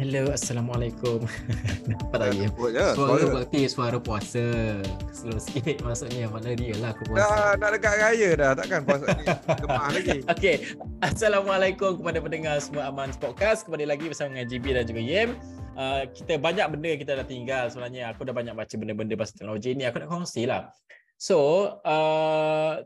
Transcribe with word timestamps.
Hello, 0.00 0.32
Assalamualaikum. 0.32 1.20
Ya? 2.20 2.48
Ya, 2.72 2.86
Suara 2.96 3.20
suara. 3.20 3.24
berarti 3.32 3.60
suara 3.68 3.98
puasa. 4.00 4.44
Slow 5.12 5.36
sikit 5.36 5.84
maksudnya. 5.84 6.24
Mana 6.32 6.56
dia 6.56 6.72
lah 6.80 6.96
aku 6.96 7.04
puasa. 7.04 7.20
Dah 7.20 7.52
nak 7.60 7.70
dekat 7.76 7.94
raya 8.00 8.28
dah 8.32 8.50
takkan 8.56 8.80
puasa 8.88 9.04
ni 9.12 9.24
gemah 9.60 9.88
lagi. 9.96 10.18
Okay, 10.24 10.56
Assalamualaikum 11.04 12.00
kepada 12.00 12.18
pendengar 12.24 12.56
semua 12.64 12.88
Aman's 12.88 13.20
Podcast. 13.20 13.68
Kembali 13.68 13.84
lagi 13.84 14.08
bersama 14.08 14.32
dengan 14.36 14.46
GB 14.48 14.66
dan 14.72 14.84
juga 14.88 15.02
Yem. 15.04 15.30
Uh, 15.76 16.02
kita 16.16 16.40
banyak 16.40 16.66
benda 16.72 16.90
kita 16.96 17.12
dah 17.20 17.26
tinggal 17.28 17.64
sebenarnya. 17.68 18.02
Aku 18.16 18.24
dah 18.24 18.32
banyak 18.32 18.54
baca 18.56 18.74
benda-benda 18.80 19.14
pasal 19.20 19.34
teknologi 19.36 19.70
ni. 19.76 19.84
Aku 19.84 19.96
nak 20.00 20.08
kongsi 20.08 20.48
lah. 20.48 20.72
So, 21.20 21.36
uh, 21.84 22.80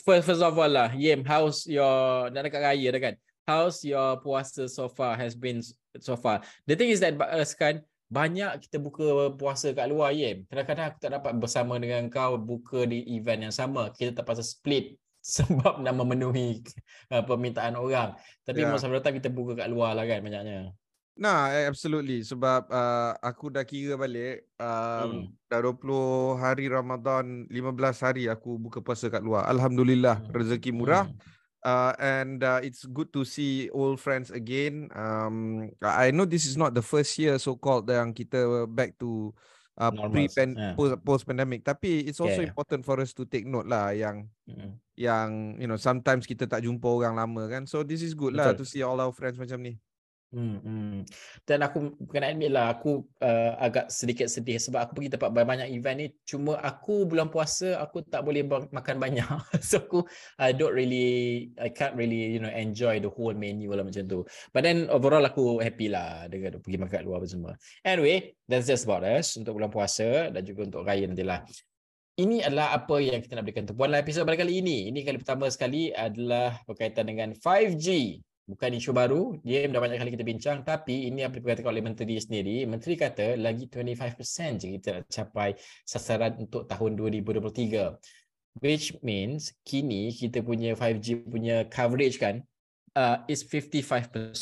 first, 0.00 0.24
first 0.24 0.40
of 0.40 0.56
all 0.56 0.70
lah, 0.72 0.96
Yem, 0.96 1.28
how's 1.28 1.68
your, 1.68 2.32
nak 2.32 2.48
dekat 2.48 2.64
raya 2.64 2.88
dah 2.96 3.00
kan? 3.12 3.14
How's 3.48 3.80
your 3.80 4.20
puasa 4.20 4.68
so 4.68 4.92
far 4.92 5.16
has 5.16 5.32
been 5.32 5.64
so 5.96 6.20
far? 6.20 6.44
The 6.68 6.76
thing 6.76 6.92
is 6.92 7.00
that 7.00 7.16
us 7.16 7.56
kan, 7.56 7.80
banyak 8.12 8.60
kita 8.60 8.76
buka 8.76 9.32
puasa 9.32 9.72
kat 9.72 9.88
luar 9.88 10.12
Yem. 10.12 10.44
Kadang-kadang 10.52 10.92
aku 10.92 10.98
tak 11.00 11.12
dapat 11.16 11.32
bersama 11.40 11.80
dengan 11.80 12.12
kau 12.12 12.36
buka 12.36 12.84
di 12.84 13.00
event 13.16 13.48
yang 13.48 13.54
sama. 13.56 13.88
Kita 13.96 14.20
terpaksa 14.20 14.44
split 14.44 15.00
sebab 15.40 15.80
nak 15.80 15.96
memenuhi 15.96 16.60
uh, 17.08 17.24
permintaan 17.24 17.80
orang. 17.80 18.12
Tapi 18.44 18.64
Ya. 18.64 18.68
most 18.68 18.84
of 18.84 18.92
the 18.92 19.00
time 19.00 19.16
kita 19.16 19.32
buka 19.32 19.64
kat 19.64 19.72
luar 19.72 19.96
lah 19.96 20.04
kan 20.04 20.20
banyaknya. 20.20 20.76
Nah, 21.18 21.50
eh, 21.50 21.66
absolutely 21.66 22.22
sebab 22.22 22.68
uh, 22.70 23.16
aku 23.18 23.50
dah 23.50 23.64
kira 23.64 23.96
balik 23.96 24.44
um, 24.60 25.24
Hmm. 25.26 25.50
dah 25.50 25.60
20 25.64 26.36
hari 26.38 26.68
Ramadan, 26.70 27.48
15 27.50 28.04
hari 28.04 28.28
aku 28.28 28.60
buka 28.60 28.84
puasa 28.84 29.08
kat 29.08 29.24
luar. 29.24 29.48
Alhamdulillah 29.48 30.20
Hmm. 30.20 30.36
rezeki 30.36 30.70
murah. 30.70 31.08
Hmm. 31.08 31.16
Uh, 31.58 31.90
and 31.98 32.46
uh, 32.46 32.62
it's 32.62 32.86
good 32.86 33.10
to 33.10 33.26
see 33.26 33.66
old 33.74 33.98
friends 33.98 34.30
again. 34.30 34.86
Um, 34.94 35.68
I 35.82 36.14
know 36.14 36.24
this 36.24 36.46
is 36.46 36.54
not 36.54 36.70
the 36.70 36.86
first 36.86 37.18
year 37.18 37.34
so-called 37.38 37.90
yang 37.90 38.14
kita 38.14 38.70
back 38.70 38.94
to 39.02 39.34
uh, 39.74 39.90
Normal, 39.90 40.10
pre-pan 40.14 40.54
yeah. 40.54 40.74
post 40.78 40.94
post 41.02 41.22
pandemic. 41.26 41.66
Tapi 41.66 42.06
it's 42.06 42.22
also 42.22 42.42
Yeah. 42.42 42.54
important 42.54 42.86
for 42.86 43.02
us 43.02 43.10
to 43.14 43.26
take 43.26 43.46
note 43.46 43.66
lah 43.66 43.90
yang 43.90 44.30
Hmm. 44.46 44.78
yang 44.98 45.28
you 45.58 45.66
know 45.66 45.76
sometimes 45.78 46.26
kita 46.26 46.46
tak 46.46 46.62
jumpa 46.62 46.86
orang 46.86 47.18
lama 47.18 47.42
kan. 47.50 47.66
So 47.66 47.82
this 47.82 48.06
is 48.06 48.14
good 48.14 48.38
lah 48.38 48.54
Betul. 48.54 48.62
to 48.62 48.64
see 48.66 48.82
all 48.86 48.98
our 48.98 49.14
friends 49.14 49.38
macam 49.38 49.58
ni. 49.62 49.82
Hmm, 50.28 50.60
hmm. 50.60 51.08
Dan 51.48 51.64
aku 51.64 51.96
kena 52.04 52.28
admit 52.28 52.52
lah 52.52 52.76
aku 52.76 53.00
uh, 53.24 53.56
agak 53.56 53.88
sedikit 53.88 54.28
sedih 54.28 54.60
sebab 54.60 54.84
aku 54.84 55.00
pergi 55.00 55.16
tempat 55.16 55.32
banyak 55.32 55.72
event 55.72 55.96
ni 56.04 56.06
cuma 56.28 56.60
aku 56.60 57.08
bulan 57.08 57.32
puasa 57.32 57.80
aku 57.80 58.04
tak 58.04 58.28
boleh 58.28 58.44
makan 58.44 58.96
banyak. 59.00 59.24
so 59.64 59.80
aku 59.80 60.04
I 60.36 60.52
don't 60.52 60.76
really 60.76 61.48
I 61.56 61.72
can't 61.72 61.96
really 61.96 62.36
you 62.36 62.44
know 62.44 62.52
enjoy 62.52 63.00
the 63.00 63.08
whole 63.08 63.32
menu 63.32 63.72
lah 63.72 63.80
macam 63.80 64.04
tu. 64.04 64.20
But 64.52 64.68
then 64.68 64.92
overall 64.92 65.24
aku 65.24 65.64
happy 65.64 65.88
lah 65.88 66.28
dengan 66.28 66.60
pergi 66.60 66.76
makan 66.76 67.00
luar 67.08 67.24
apa 67.24 67.28
semua. 67.32 67.52
Anyway, 67.80 68.36
that's 68.44 68.68
just 68.68 68.84
about 68.84 69.08
us 69.08 69.32
untuk 69.40 69.56
bulan 69.56 69.72
puasa 69.72 70.28
dan 70.28 70.44
juga 70.44 70.68
untuk 70.68 70.84
raya 70.84 71.08
nantilah. 71.08 71.40
Ini 72.20 72.44
adalah 72.44 72.76
apa 72.76 73.00
yang 73.00 73.24
kita 73.24 73.32
nak 73.32 73.48
berikan 73.48 73.64
tumpuan 73.64 73.94
dalam 73.94 74.04
episod 74.04 74.28
pada 74.28 74.44
kali 74.44 74.60
ini. 74.60 74.92
Ini 74.92 75.08
kali 75.08 75.22
pertama 75.24 75.48
sekali 75.48 75.88
adalah 75.88 76.60
berkaitan 76.68 77.08
dengan 77.08 77.32
5G. 77.32 78.18
Bukan 78.48 78.72
isu 78.80 78.96
baru, 78.96 79.36
dia 79.44 79.68
dah 79.68 79.76
banyak 79.76 80.00
kali 80.00 80.16
kita 80.16 80.24
bincang 80.24 80.58
tapi 80.64 81.12
ini 81.12 81.20
apa 81.20 81.36
dikatakan 81.36 81.68
oleh 81.68 81.84
menteri 81.84 82.16
sendiri. 82.16 82.64
Menteri 82.64 82.96
kata 82.96 83.36
lagi 83.36 83.68
25% 83.68 84.56
je 84.56 84.66
kita 84.80 84.88
nak 84.96 85.04
capai 85.12 85.52
sasaran 85.84 86.32
untuk 86.40 86.64
tahun 86.64 86.96
2023. 86.96 87.92
Which 88.64 88.96
means 89.04 89.52
kini 89.68 90.16
kita 90.16 90.40
punya 90.40 90.72
5G 90.72 91.28
punya 91.28 91.68
coverage 91.68 92.16
kan 92.16 92.40
uh, 92.96 93.20
is 93.28 93.44
55%. 93.44 94.32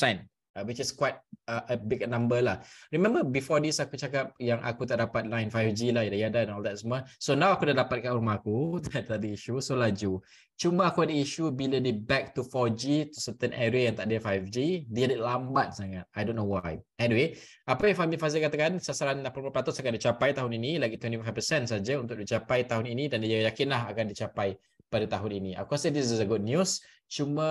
Uh, 0.57 0.65
which 0.65 0.81
is 0.81 0.89
quite 0.89 1.21
uh, 1.53 1.61
a 1.69 1.77
big 1.77 2.01
number 2.09 2.41
lah. 2.41 2.65
Remember 2.89 3.21
before 3.21 3.61
this 3.61 3.77
aku 3.77 4.01
cakap 4.01 4.33
yang 4.41 4.57
aku 4.65 4.89
tak 4.89 5.05
dapat 5.05 5.29
line 5.29 5.53
5G 5.53 5.93
lah, 5.93 6.01
yada 6.09 6.17
yada 6.17 6.41
dan 6.49 6.57
all 6.57 6.65
that 6.65 6.81
semua. 6.81 7.05
So 7.21 7.37
now 7.37 7.53
aku 7.53 7.69
dah 7.69 7.77
dapat 7.77 8.01
kat 8.01 8.17
rumah 8.17 8.41
aku, 8.41 8.81
tak 8.89 9.05
ada 9.13 9.29
isu, 9.29 9.61
so 9.61 9.77
laju. 9.77 10.25
Cuma 10.57 10.89
aku 10.89 11.05
ada 11.05 11.13
isu 11.13 11.53
bila 11.53 11.77
dia 11.77 11.93
back 11.93 12.33
to 12.33 12.41
4G 12.41 13.13
to 13.13 13.21
certain 13.21 13.53
area 13.53 13.93
yang 13.93 14.01
tak 14.01 14.09
ada 14.09 14.17
5G, 14.17 14.89
dia 14.89 15.05
ada 15.13 15.21
lambat 15.21 15.77
sangat. 15.77 16.09
I 16.17 16.25
don't 16.25 16.33
know 16.33 16.49
why. 16.49 16.81
Anyway, 16.97 17.37
apa 17.69 17.93
yang 17.93 17.97
Fahmi 18.01 18.17
Fazil 18.17 18.41
katakan, 18.41 18.81
sasaran 18.81 19.21
80% 19.21 19.53
akan 19.53 19.93
dicapai 20.01 20.33
tahun 20.33 20.57
ini, 20.57 20.81
lagi 20.81 20.97
25% 20.97 21.69
saja 21.69 22.01
untuk 22.01 22.17
dicapai 22.17 22.65
tahun 22.65 22.89
ini 22.97 23.13
dan 23.13 23.21
dia 23.21 23.45
yakinlah 23.45 23.93
akan 23.93 24.09
dicapai 24.09 24.57
pada 24.91 25.07
tahun 25.07 25.43
ini. 25.43 25.51
Aku 25.59 25.75
rasa 25.75 25.91
this 25.91 26.11
is 26.11 26.23
a 26.23 26.29
good 26.29 26.43
news. 26.43 26.83
Cuma 27.07 27.47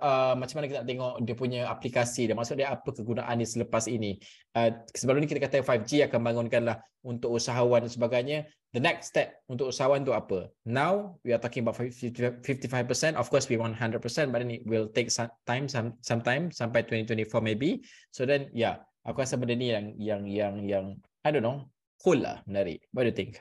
uh, 0.00 0.32
macam 0.32 0.60
mana 0.60 0.66
kita 0.68 0.78
nak 0.80 0.88
tengok 0.88 1.12
dia 1.28 1.36
punya 1.36 1.60
aplikasi 1.68 2.24
dan 2.24 2.40
maksud 2.40 2.56
dia 2.56 2.72
apa 2.72 2.88
kegunaan 2.88 3.36
dia 3.36 3.48
selepas 3.48 3.84
ini. 3.84 4.16
Uh, 4.56 4.72
sebelum 4.96 5.20
ni 5.20 5.28
kita 5.28 5.44
kata 5.44 5.60
5G 5.60 6.08
akan 6.08 6.20
bangunkanlah 6.24 6.80
untuk 7.04 7.36
usahawan 7.36 7.84
dan 7.84 7.92
sebagainya. 7.92 8.38
The 8.72 8.80
next 8.80 9.12
step 9.12 9.44
untuk 9.46 9.70
usahawan 9.70 10.02
tu 10.08 10.16
apa? 10.16 10.48
Now 10.64 11.20
we 11.20 11.36
are 11.36 11.38
talking 11.38 11.68
about 11.68 11.76
50 11.76 12.40
55%. 12.42 13.20
Of 13.20 13.28
course 13.28 13.46
we 13.52 13.60
want 13.60 13.76
100% 13.76 14.00
but 14.32 14.40
then 14.40 14.50
it 14.50 14.64
will 14.64 14.88
take 14.88 15.12
some 15.12 15.28
time 15.44 15.68
some 15.68 16.00
sometime 16.00 16.48
sampai 16.48 16.82
2024 16.88 17.44
maybe. 17.44 17.84
So 18.08 18.24
then 18.24 18.48
yeah, 18.56 18.80
aku 19.04 19.20
rasa 19.20 19.36
benda 19.36 19.52
ni 19.52 19.68
yang 19.70 19.92
yang 20.00 20.22
yang 20.24 20.54
yang 20.64 20.86
I 21.24 21.32
don't 21.32 21.44
know, 21.44 21.68
cool 22.00 22.20
lah, 22.20 22.40
menarik. 22.48 22.84
What 22.92 23.04
do 23.04 23.12
you 23.12 23.16
think? 23.16 23.40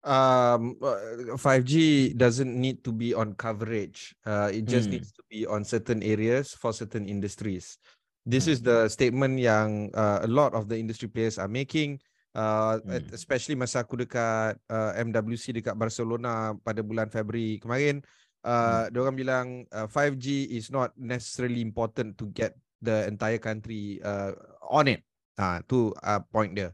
Um, 0.00 0.80
uh, 0.80 1.36
5G 1.36 2.16
doesn't 2.16 2.48
need 2.56 2.80
to 2.88 2.92
be 2.92 3.12
on 3.12 3.36
coverage. 3.36 4.16
Uh, 4.24 4.48
it 4.48 4.64
just 4.64 4.88
Hmm. 4.88 4.96
needs 4.96 5.12
to 5.12 5.22
be 5.28 5.44
on 5.44 5.60
certain 5.64 6.00
areas 6.00 6.56
for 6.56 6.72
certain 6.72 7.04
industries. 7.04 7.76
This 8.24 8.48
Hmm. 8.48 8.52
is 8.56 8.64
the 8.64 8.88
statement 8.88 9.36
yang 9.40 9.92
uh, 9.92 10.24
a 10.24 10.30
lot 10.30 10.56
of 10.56 10.72
the 10.72 10.80
industry 10.80 11.08
players 11.08 11.36
are 11.36 11.48
making. 11.52 12.00
Uh, 12.32 12.78
Hmm. 12.86 13.10
especially 13.10 13.58
masa 13.58 13.82
aku 13.82 13.98
dekat 14.06 14.54
uh, 14.70 14.94
MWC 14.96 15.50
dekat 15.50 15.74
Barcelona 15.74 16.54
pada 16.62 16.78
bulan 16.80 17.10
Februari 17.10 17.58
kemarin, 17.58 18.00
uh, 18.46 18.86
Hmm. 18.86 18.96
orang 18.96 19.16
bilang 19.18 19.46
uh, 19.74 19.90
5G 19.90 20.46
is 20.54 20.70
not 20.70 20.94
necessarily 20.96 21.60
important 21.60 22.14
to 22.16 22.30
get 22.30 22.54
the 22.80 23.04
entire 23.10 23.42
country 23.42 23.98
uh, 24.00 24.32
on 24.64 24.88
it. 24.88 25.04
Ah, 25.36 25.60
tu 25.64 25.92
uh, 26.04 26.20
point 26.32 26.52
dia. 26.52 26.70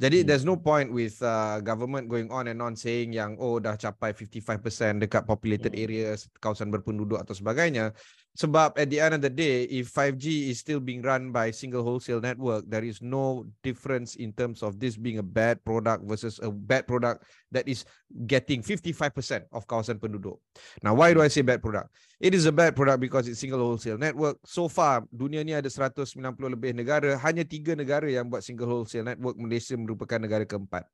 Jadi 0.00 0.24
Hmm. 0.24 0.26
there's 0.32 0.48
no 0.48 0.56
point 0.56 0.88
with 0.88 1.20
uh, 1.20 1.60
government 1.60 2.08
going 2.08 2.32
on 2.32 2.48
and 2.48 2.56
on 2.64 2.72
saying 2.72 3.12
yang 3.12 3.36
oh 3.36 3.60
dah 3.60 3.76
capai 3.76 4.16
55% 4.16 5.04
dekat 5.04 5.28
populated 5.28 5.76
Hmm. 5.76 5.84
areas, 5.84 6.24
kawasan 6.40 6.72
berpenduduk 6.72 7.20
atau 7.20 7.36
sebagainya. 7.36 7.92
Sebab 8.38 8.78
at 8.78 8.86
the 8.86 9.02
end 9.02 9.18
of 9.18 9.22
the 9.26 9.32
day, 9.32 9.66
if 9.66 9.90
5G 9.90 10.54
is 10.54 10.62
still 10.62 10.78
being 10.78 11.02
run 11.02 11.34
by 11.34 11.50
single 11.50 11.82
wholesale 11.82 12.22
network, 12.22 12.62
there 12.70 12.86
is 12.86 13.02
no 13.02 13.42
difference 13.66 14.14
in 14.14 14.30
terms 14.30 14.62
of 14.62 14.78
this 14.78 14.94
being 14.94 15.18
a 15.18 15.26
bad 15.26 15.58
product 15.66 16.06
versus 16.06 16.38
a 16.38 16.46
bad 16.46 16.86
product 16.86 17.26
that 17.50 17.66
is 17.66 17.82
getting 18.30 18.62
55% 18.62 19.50
of 19.50 19.66
kawasan 19.66 19.98
penduduk. 19.98 20.38
Now, 20.78 20.94
why 20.94 21.10
do 21.10 21.18
I 21.20 21.28
say 21.28 21.42
bad 21.42 21.58
product? 21.58 21.90
It 22.22 22.30
is 22.30 22.46
a 22.46 22.54
bad 22.54 22.78
product 22.78 23.02
because 23.02 23.26
it's 23.26 23.42
single 23.42 23.58
wholesale 23.58 23.98
network. 23.98 24.38
So 24.46 24.70
far, 24.70 25.02
dunia 25.10 25.42
ni 25.42 25.50
ada 25.50 25.66
190 25.66 26.14
lebih 26.54 26.70
negara, 26.78 27.18
hanya 27.18 27.42
tiga 27.42 27.74
negara 27.74 28.06
yang 28.06 28.30
buat 28.30 28.46
single 28.46 28.70
wholesale 28.70 29.10
network. 29.10 29.42
Malaysia 29.42 29.74
merupakan 29.74 30.22
negara 30.22 30.46
keempat. 30.46 30.86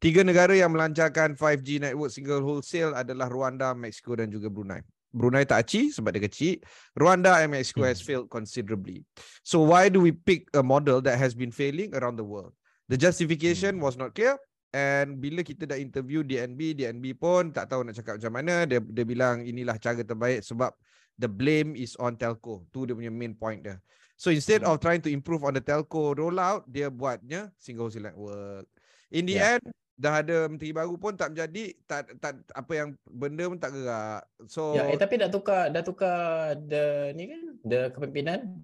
Tiga 0.00 0.24
negara 0.24 0.56
yang 0.56 0.72
melancarkan 0.72 1.36
5G 1.36 1.84
network 1.84 2.10
single 2.16 2.40
wholesale 2.40 2.96
adalah 2.96 3.28
Rwanda, 3.28 3.76
Mexico 3.76 4.16
dan 4.16 4.32
juga 4.32 4.48
Brunei. 4.48 4.80
Brunei 5.08 5.48
tak 5.48 5.64
aci 5.64 5.88
sebab 5.88 6.12
dia 6.12 6.28
kecil. 6.28 6.60
Rwanda 6.92 7.40
and 7.40 7.56
Mexico 7.56 7.84
has 7.84 8.04
failed 8.04 8.28
considerably. 8.28 9.04
So 9.40 9.64
why 9.64 9.88
do 9.88 10.04
we 10.04 10.12
pick 10.12 10.52
a 10.52 10.60
model 10.60 11.00
that 11.08 11.16
has 11.16 11.32
been 11.32 11.50
failing 11.50 11.96
around 11.96 12.20
the 12.20 12.26
world? 12.26 12.52
The 12.88 13.00
justification 13.00 13.80
was 13.80 13.96
not 13.96 14.12
clear 14.12 14.36
and 14.72 15.16
bila 15.16 15.40
kita 15.40 15.64
dah 15.64 15.80
interview 15.80 16.20
DNB, 16.20 16.76
DNB 16.76 17.16
pun 17.16 17.52
tak 17.52 17.72
tahu 17.72 17.84
nak 17.88 17.96
cakap 17.96 18.20
macam 18.20 18.32
mana. 18.36 18.68
Dia 18.68 18.80
dia 18.84 19.04
bilang 19.04 19.40
inilah 19.44 19.80
cara 19.80 20.04
terbaik 20.04 20.44
sebab 20.44 20.72
the 21.16 21.28
blame 21.28 21.72
is 21.72 21.96
on 21.96 22.16
telco. 22.16 22.68
Tu 22.68 22.84
dia 22.84 22.94
punya 22.96 23.12
main 23.12 23.32
point 23.32 23.64
dia. 23.64 23.80
So 24.18 24.28
instead 24.34 24.66
Hmm. 24.66 24.74
of 24.74 24.82
trying 24.82 25.00
to 25.06 25.10
improve 25.12 25.46
on 25.46 25.56
the 25.56 25.62
telco 25.62 26.12
rollout, 26.12 26.66
dia 26.68 26.90
buatnya 26.92 27.54
single 27.56 27.88
wholesale 27.88 28.12
network. 28.12 28.66
In 29.08 29.24
the 29.24 29.40
Yeah. 29.40 29.56
end, 29.56 29.64
dah 29.98 30.22
ada 30.22 30.46
menteri 30.46 30.70
baru 30.70 30.94
pun 30.94 31.12
tak 31.12 31.34
menjadi, 31.34 31.74
tak 31.84 32.14
tak 32.16 32.38
apa 32.48 32.72
yang 32.72 32.88
benda 33.04 33.44
pun 33.44 33.58
tak 33.58 33.74
gerak. 33.74 34.22
So 34.46 34.72
Ya, 34.72 34.86
eh 34.86 34.96
tapi 34.96 35.18
dah 35.18 35.26
tukar 35.26 35.68
dah 35.68 35.82
tukar 35.82 36.18
the 36.56 37.10
ni 37.12 37.26
kan, 37.26 37.42
the 37.62 37.80
kepimpinan. 37.90 38.62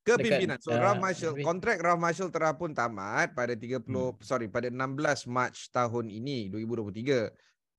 Kepimpinan. 0.00 0.56
So 0.58 0.72
Dekat, 0.72 0.80
Ralph 0.80 0.96
uh, 0.96 1.02
Marshall, 1.02 1.34
tapi- 1.36 1.44
kontrak 1.44 1.76
Ralph 1.78 2.00
Marshall 2.00 2.32
Terah 2.32 2.56
pun 2.56 2.72
tamat 2.72 3.30
pada 3.30 3.52
30 3.52 3.84
Hmm. 3.84 4.16
sorry 4.18 4.48
pada 4.48 4.66
16 4.66 5.28
Mac 5.28 5.52
tahun 5.68 6.08
ini 6.08 6.48
2023. 6.48 7.28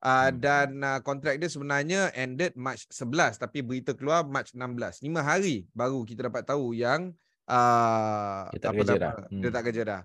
Uh, 0.02 0.30
Hmm. 0.30 0.38
dan 0.38 0.70
uh, 0.82 1.00
kontrak 1.00 1.38
dia 1.38 1.46
sebenarnya 1.46 2.14
ended 2.14 2.54
Mac 2.56 2.78
11 2.78 3.38
tapi 3.38 3.62
berita 3.62 3.94
keluar 3.94 4.22
Mac 4.24 4.46
16. 4.48 5.02
5 5.02 5.18
hari 5.20 5.66
baru 5.74 6.06
kita 6.06 6.26
dapat 6.26 6.42
tahu 6.44 6.74
yang 6.74 7.10
uh, 7.46 8.50
Dia 8.50 8.60
tak 8.60 8.72
apa 8.72 8.78
kerja 8.80 8.98
dah. 8.98 9.14
Dia 9.28 9.50
Hmm. 9.50 9.54
tak 9.54 9.64
kerja 9.66 9.82
dah. 9.84 10.02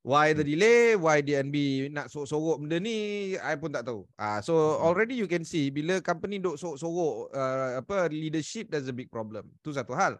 Why 0.00 0.32
the 0.32 0.40
delay? 0.40 0.96
Why 0.96 1.20
DNB 1.20 1.88
nak 1.92 2.08
sorok-sorok 2.08 2.64
benda 2.64 2.80
ni? 2.80 3.36
I 3.36 3.52
pun 3.60 3.68
tak 3.68 3.84
tahu. 3.84 4.08
Ah, 4.16 4.40
so 4.40 4.56
Hmm. 4.56 4.88
already 4.88 5.20
you 5.20 5.28
can 5.28 5.44
see 5.44 5.68
bila 5.68 6.00
company 6.00 6.40
duk 6.40 6.56
sorok-sorok 6.56 7.28
uh, 7.36 7.84
apa 7.84 8.08
leadership 8.08 8.72
that's 8.72 8.88
a 8.88 8.96
big 8.96 9.12
problem. 9.12 9.52
Tu 9.60 9.76
satu 9.76 9.92
hal. 9.92 10.16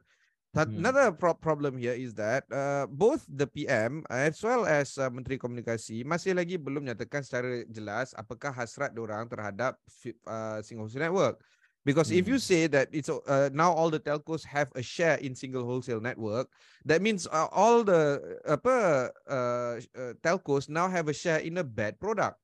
Hmm. 0.52 0.82
Another 0.82 1.14
pro- 1.16 1.38
problem 1.38 1.78
here 1.80 1.96
is 1.96 2.12
that 2.12 2.44
uh, 2.52 2.84
both 2.90 3.24
the 3.24 3.46
PM 3.48 4.04
as 4.12 4.36
well 4.44 4.68
as 4.68 4.98
uh, 5.00 5.08
Menteri 5.08 5.40
Komunikasi 5.40 6.04
masih 6.04 6.36
lagi 6.36 6.60
belum 6.60 6.84
nyatakan 6.84 7.24
secara 7.24 7.64
jelas 7.70 8.12
apakah 8.12 8.52
hasrat 8.52 8.92
diorang 8.92 9.30
terhadap 9.32 9.80
uh, 10.28 10.60
wholesale 10.60 11.08
network. 11.08 11.40
Because 11.80 12.12
if 12.12 12.28
you 12.28 12.36
Hmm. 12.36 12.44
say 12.44 12.62
that 12.68 12.92
it's 12.92 13.08
uh, 13.08 13.48
now 13.56 13.72
all 13.72 13.88
the 13.88 14.00
telcos 14.00 14.44
have 14.44 14.68
a 14.76 14.84
share 14.84 15.16
in 15.24 15.32
single 15.32 15.64
wholesale 15.64 16.00
network, 16.00 16.52
that 16.84 17.00
means 17.00 17.24
uh, 17.24 17.48
all 17.48 17.80
the 17.80 18.20
apa 18.44 19.08
uh, 19.24 19.74
uh, 19.96 20.12
telcos 20.20 20.68
now 20.68 20.92
have 20.92 21.08
a 21.08 21.16
share 21.16 21.40
in 21.40 21.56
a 21.56 21.64
bad 21.64 21.96
product. 21.96 22.36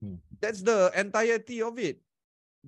Hmm. 0.00 0.24
That's 0.40 0.64
the 0.64 0.88
entirety 0.96 1.60
of 1.60 1.76
it. 1.76 2.00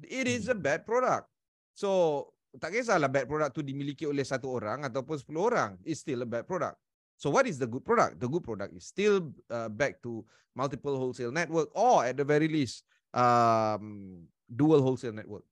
It 0.05 0.29
is 0.29 0.52
a 0.52 0.55
bad 0.55 0.85
product. 0.85 1.32
So 1.73 2.32
tak 2.61 2.76
kisahlah 2.76 3.08
bad 3.08 3.25
product 3.25 3.56
tu 3.56 3.64
dimiliki 3.64 4.05
oleh 4.05 4.29
satu 4.29 4.61
orang 4.61 4.85
ataupun 4.85 5.17
10 5.25 5.40
orang, 5.40 5.70
it's 5.88 6.05
still 6.05 6.20
a 6.20 6.29
bad 6.29 6.44
product. 6.44 6.76
So 7.17 7.32
what 7.32 7.49
is 7.49 7.56
the 7.56 7.67
good 7.67 7.82
product? 7.82 8.20
The 8.20 8.29
good 8.29 8.44
product 8.44 8.76
is 8.76 8.85
still 8.85 9.32
uh, 9.49 9.73
back 9.73 10.05
to 10.05 10.20
multiple 10.52 11.00
wholesale 11.00 11.32
network 11.32 11.73
or 11.73 12.05
at 12.05 12.20
the 12.20 12.29
very 12.29 12.46
least 12.46 12.85
um, 13.17 14.29
dual 14.52 14.85
wholesale 14.85 15.17
network 15.17 15.47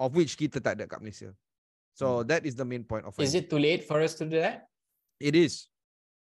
of 0.00 0.14
which 0.14 0.34
kita 0.34 0.58
tak 0.58 0.78
ada 0.80 0.86
kat 0.90 0.98
Malaysia. 1.00 1.30
So 1.94 2.26
that 2.26 2.42
is 2.42 2.58
the 2.58 2.66
main 2.66 2.82
point 2.82 3.06
of 3.06 3.14
Is 3.22 3.38
it 3.38 3.46
too 3.46 3.60
late 3.62 3.86
for 3.86 4.02
us 4.02 4.18
to 4.18 4.26
do 4.26 4.42
that? 4.42 4.66
It 5.22 5.38
is. 5.38 5.70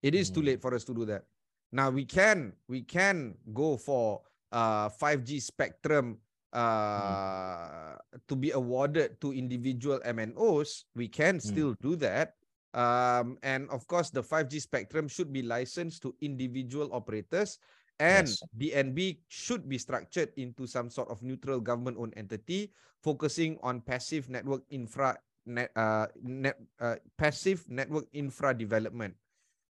It 0.02 0.19
is 0.19 0.32
too 0.32 0.43
Hmm. 0.43 0.50
late 0.56 0.61
for 0.62 0.75
us 0.75 0.82
to 0.90 0.94
do 0.94 1.06
that. 1.06 1.22
Now 1.70 1.94
we 1.94 2.02
can 2.02 2.58
we 2.67 2.82
can 2.82 3.38
go 3.55 3.78
for 3.78 4.26
uh 4.50 4.90
5G 4.90 5.38
spectrum 5.38 6.19
uh 6.50 7.94
to 8.26 8.34
be 8.34 8.50
awarded 8.50 9.22
to 9.22 9.31
individual 9.31 10.02
MNOs. 10.02 10.90
We 10.99 11.06
can 11.06 11.38
Hmm. 11.38 11.46
still 11.46 11.73
do 11.78 11.94
that. 12.02 12.34
Um 12.75 13.38
and 13.46 13.70
of 13.70 13.87
course 13.87 14.11
the 14.11 14.26
5G 14.26 14.58
spectrum 14.58 15.06
should 15.06 15.31
be 15.31 15.46
licensed 15.46 16.02
to 16.02 16.14
individual 16.19 16.90
operators 16.90 17.62
and 18.00 18.41
Yes. 18.41 18.43
DNB 18.56 19.20
should 19.29 19.69
be 19.69 19.76
structured 19.76 20.32
into 20.41 20.64
some 20.64 20.88
sort 20.88 21.12
of 21.12 21.20
neutral 21.20 21.61
government 21.61 22.00
owned 22.00 22.17
entity 22.17 22.73
focusing 23.05 23.61
on 23.61 23.85
passive 23.85 24.29
network 24.32 24.64
infra 24.73 25.20
net, 25.44 25.69
uh, 25.76 26.08
net 26.25 26.56
uh, 26.81 26.97
passive 27.20 27.69
network 27.69 28.08
infra 28.17 28.56
development. 28.56 29.14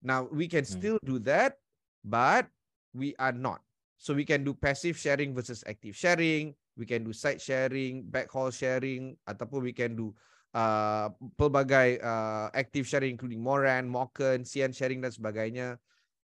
Now 0.02 0.26
we 0.28 0.50
can 0.50 0.66
Hmm. 0.66 0.74
still 0.76 0.98
do 1.06 1.22
that, 1.24 1.62
but 2.02 2.50
we 2.92 3.14
are 3.22 3.32
not. 3.32 3.62
So 3.96 4.12
we 4.12 4.26
can 4.26 4.44
do 4.44 4.52
passive 4.52 4.98
sharing 4.98 5.32
versus 5.32 5.64
active 5.64 5.96
sharing. 5.96 6.52
We 6.76 6.84
can 6.84 7.06
do 7.06 7.16
site 7.16 7.40
sharing, 7.40 8.04
backhaul 8.04 8.52
sharing, 8.52 9.16
ataupun 9.24 9.64
we 9.64 9.72
can 9.72 9.96
do 9.96 10.12
uh, 10.52 11.08
pelbagai 11.40 12.04
uh, 12.04 12.52
active 12.52 12.84
sharing 12.84 13.16
including 13.16 13.40
Moran, 13.40 13.88
Moken, 13.88 14.44
CN 14.44 14.76
sharing 14.76 15.00
dan 15.00 15.10
sebagainya. 15.14 15.80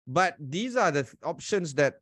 But 0.06 0.36
these 0.40 0.74
are 0.74 0.90
the 0.90 1.04
th- 1.06 1.18
options 1.22 1.74
that 1.76 2.00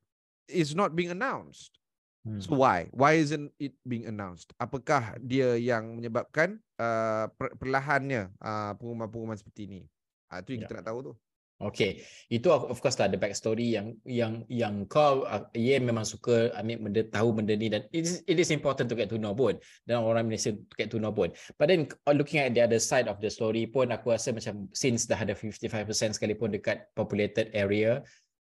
is 0.48 0.72
not 0.72 0.96
being 0.96 1.10
announced. 1.12 1.76
Hmm. 2.24 2.40
So 2.40 2.56
why? 2.56 2.88
Why 2.90 3.20
isn't 3.20 3.52
it 3.60 3.76
being 3.86 4.08
announced? 4.08 4.50
Apakah 4.58 5.16
dia 5.22 5.54
yang 5.60 5.96
menyebabkan 5.98 6.58
uh, 6.80 7.28
per- 7.36 7.54
perlahannya 7.58 8.32
uh, 8.40 8.72
pengumuman-pengumuman 8.80 9.38
seperti 9.38 9.68
ini? 9.68 9.80
Uh, 10.28 10.40
itu 10.44 10.56
yang 10.56 10.62
Ya. 10.64 10.68
kita 10.68 10.74
nak 10.82 10.86
tahu 10.88 10.98
tu. 11.08 11.12
Okay, 11.58 12.06
itu 12.30 12.46
of 12.54 12.78
course 12.78 13.02
lah 13.02 13.10
ada 13.10 13.18
backstory 13.18 13.74
yang 13.74 13.90
yang 14.06 14.46
yang 14.46 14.86
kau 14.86 15.26
uh, 15.26 15.42
ye 15.58 15.74
memang 15.82 16.06
suka 16.06 16.54
ambil 16.54 16.86
benda 16.86 17.02
tahu 17.10 17.34
benda 17.34 17.58
ni 17.58 17.66
dan 17.66 17.82
it 17.90 18.06
is, 18.06 18.22
it 18.30 18.38
is 18.38 18.54
important 18.54 18.86
to 18.86 18.94
get 18.94 19.10
to 19.10 19.18
know 19.18 19.34
pun 19.34 19.58
dan 19.82 19.98
orang 20.06 20.30
Malaysia 20.30 20.54
to 20.54 20.74
get 20.78 20.86
to 20.86 21.02
know 21.02 21.10
pun. 21.10 21.34
But 21.58 21.74
then 21.74 21.90
uh, 22.06 22.14
looking 22.14 22.38
at 22.38 22.54
the 22.54 22.62
other 22.62 22.78
side 22.78 23.10
of 23.10 23.18
the 23.18 23.26
story 23.26 23.66
pun 23.66 23.90
aku 23.90 24.14
rasa 24.14 24.30
macam 24.30 24.70
since 24.70 25.10
dah 25.10 25.18
ada 25.18 25.34
55% 25.34 26.14
sekalipun 26.14 26.54
dekat 26.54 26.94
populated 26.94 27.50
area 27.50 28.06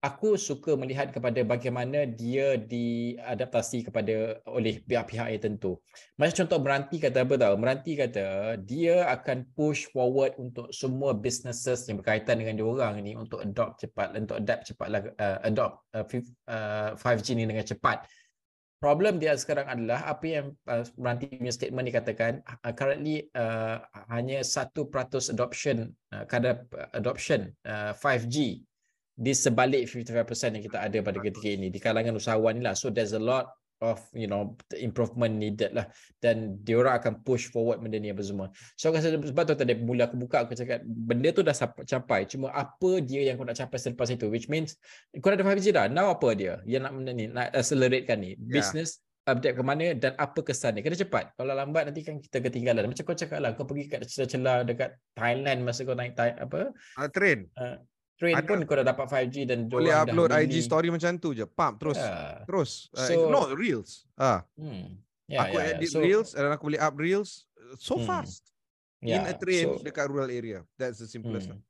aku 0.03 0.35
suka 0.35 0.75
melihat 0.75 1.15
kepada 1.15 1.47
bagaimana 1.47 2.03
dia 2.11 2.59
diadaptasi 2.59 3.87
kepada 3.87 4.43
oleh 4.51 4.83
pihak-pihak 4.83 5.31
yang 5.31 5.43
tentu. 5.43 5.79
Macam 6.19 6.43
contoh 6.43 6.59
Meranti 6.59 6.99
kata 6.99 7.23
apa 7.23 7.35
tahu? 7.39 7.55
Meranti 7.55 7.95
kata 7.95 8.59
dia 8.59 9.07
akan 9.07 9.47
push 9.55 9.87
forward 9.95 10.35
untuk 10.43 10.75
semua 10.75 11.15
businesses 11.15 11.87
yang 11.87 12.03
berkaitan 12.03 12.43
dengan 12.43 12.59
dia 12.59 12.67
orang 12.67 12.99
ni 12.99 13.15
untuk 13.15 13.47
adopt 13.47 13.87
cepat, 13.87 14.19
untuk 14.19 14.43
adapt 14.43 14.63
cepat 14.75 14.89
lah, 14.91 15.01
uh, 15.07 15.39
adopt 15.47 15.75
uh, 15.95 16.05
fif- 16.11 16.35
uh, 16.51 16.99
5G 16.99 17.39
ni 17.39 17.47
dengan 17.47 17.63
cepat. 17.63 18.03
Problem 18.83 19.23
dia 19.23 19.39
sekarang 19.39 19.71
adalah 19.71 20.03
apa 20.11 20.27
yang 20.27 20.47
uh, 20.67 20.83
Meranti 20.99 21.31
punya 21.31 21.55
statement 21.55 21.87
dikatakan 21.87 22.43
uh, 22.43 22.75
currently 22.75 23.31
uh, 23.39 23.79
hanya 24.11 24.43
1% 24.43 24.75
adoption 25.31 25.95
uh, 26.11 26.27
kadar 26.27 26.67
adoption 26.91 27.55
uh, 27.63 27.95
5G 27.95 28.67
di 29.23 29.31
sebalik 29.31 29.87
55% 29.87 30.59
yang 30.59 30.65
kita 30.67 30.79
ada 30.83 30.99
pada 30.99 31.19
ketika 31.23 31.47
ini 31.47 31.71
di 31.71 31.79
kalangan 31.79 32.19
usahawan 32.19 32.59
ni 32.59 32.63
lah. 32.67 32.75
So 32.75 32.91
there's 32.91 33.15
a 33.15 33.23
lot 33.23 33.55
of 33.83 34.03
you 34.15 34.27
know 34.27 34.55
improvement 34.79 35.39
needed 35.39 35.75
lah 35.75 35.91
dan 36.23 36.59
diorang 36.63 36.99
akan 36.99 37.23
push 37.27 37.51
forward 37.51 37.79
benda 37.79 38.03
ni 38.03 38.11
apa 38.11 38.23
semua. 38.23 38.51
So 38.75 38.91
aku 38.91 38.99
rasa 38.99 39.15
sebab 39.15 39.43
tu 39.47 39.55
tadi 39.55 39.79
mula 39.79 40.11
aku 40.11 40.19
buka 40.19 40.43
aku 40.43 40.59
cakap 40.59 40.83
benda 40.83 41.31
tu 41.31 41.47
dah 41.47 41.55
capai 41.87 42.27
cuma 42.27 42.51
apa 42.51 42.99
dia 42.99 43.31
yang 43.31 43.39
kau 43.39 43.47
nak 43.47 43.59
capai 43.59 43.79
selepas 43.79 44.11
itu 44.11 44.27
which 44.27 44.51
means 44.51 44.75
kau 45.23 45.31
dah 45.31 45.39
ada 45.39 45.47
5G 45.47 45.67
dah. 45.71 45.87
Now 45.87 46.15
apa 46.15 46.35
dia? 46.35 46.59
Yang 46.67 46.83
nak 46.83 46.93
benda 46.99 47.11
ni 47.15 47.25
nak 47.31 47.55
accelerate 47.55 48.07
kan 48.11 48.19
ni. 48.19 48.35
Business 48.39 48.99
update 49.23 49.55
ke 49.55 49.63
mana 49.63 49.95
dan 49.95 50.19
apa 50.19 50.43
kesan 50.43 50.79
dia. 50.79 50.83
Kena 50.83 50.99
cepat. 50.99 51.31
Kalau 51.39 51.55
lambat 51.55 51.87
nanti 51.87 52.03
kan 52.03 52.19
kita 52.19 52.43
ketinggalan. 52.43 52.91
Macam 52.91 53.03
kau 53.07 53.15
cakap 53.15 53.39
lah 53.39 53.55
kau 53.55 53.67
pergi 53.67 53.87
kat 53.87 54.03
celah-celah 54.07 54.67
dekat 54.67 54.99
Thailand 55.15 55.63
masa 55.63 55.87
kau 55.87 55.95
naik 55.95 56.19
Thai, 56.19 56.35
apa 56.35 56.75
Uh, 57.55 57.71
train. 57.71 57.87
Train 58.23 58.39
Ada. 58.39 58.47
pun 58.47 58.59
kau 58.63 58.79
dah 58.79 58.87
dapat 58.87 59.07
5G 59.11 59.37
dan 59.43 59.67
Boleh 59.67 59.91
diorang 59.91 60.07
dah 60.07 60.15
upload 60.15 60.31
IG 60.39 60.55
story 60.63 60.89
macam 60.89 61.19
tu 61.19 61.35
je. 61.35 61.43
Pump 61.43 61.75
terus. 61.83 61.99
Ya. 61.99 62.47
Terus. 62.47 62.71
Uh, 62.95 63.03
So- 63.03 63.27
no, 63.27 63.51
reels. 63.51 64.07
Ah, 64.15 64.47
Hmm. 64.55 65.03
Ya, 65.27 65.43
aku 65.43 65.59
ya, 65.59 65.65
ya. 65.65 65.71
edit 65.75 65.91
So, 65.91 65.99
reels 65.99 66.29
dan 66.31 66.47
aku 66.49 66.71
boleh 66.71 66.79
up 66.79 66.95
reels 66.95 67.51
uh, 67.59 67.75
so 67.75 67.99
Hmm. 67.99 68.07
fast. 68.07 68.55
ya, 69.03 69.19
In 69.19 69.27
a 69.27 69.35
train 69.35 69.67
so, 69.67 69.83
dekat 69.83 70.07
rural 70.07 70.31
area. 70.31 70.63
That's 70.79 71.03
the 71.03 71.11
simplest. 71.11 71.51
hmm. 71.51 71.59
lah. 71.59 71.61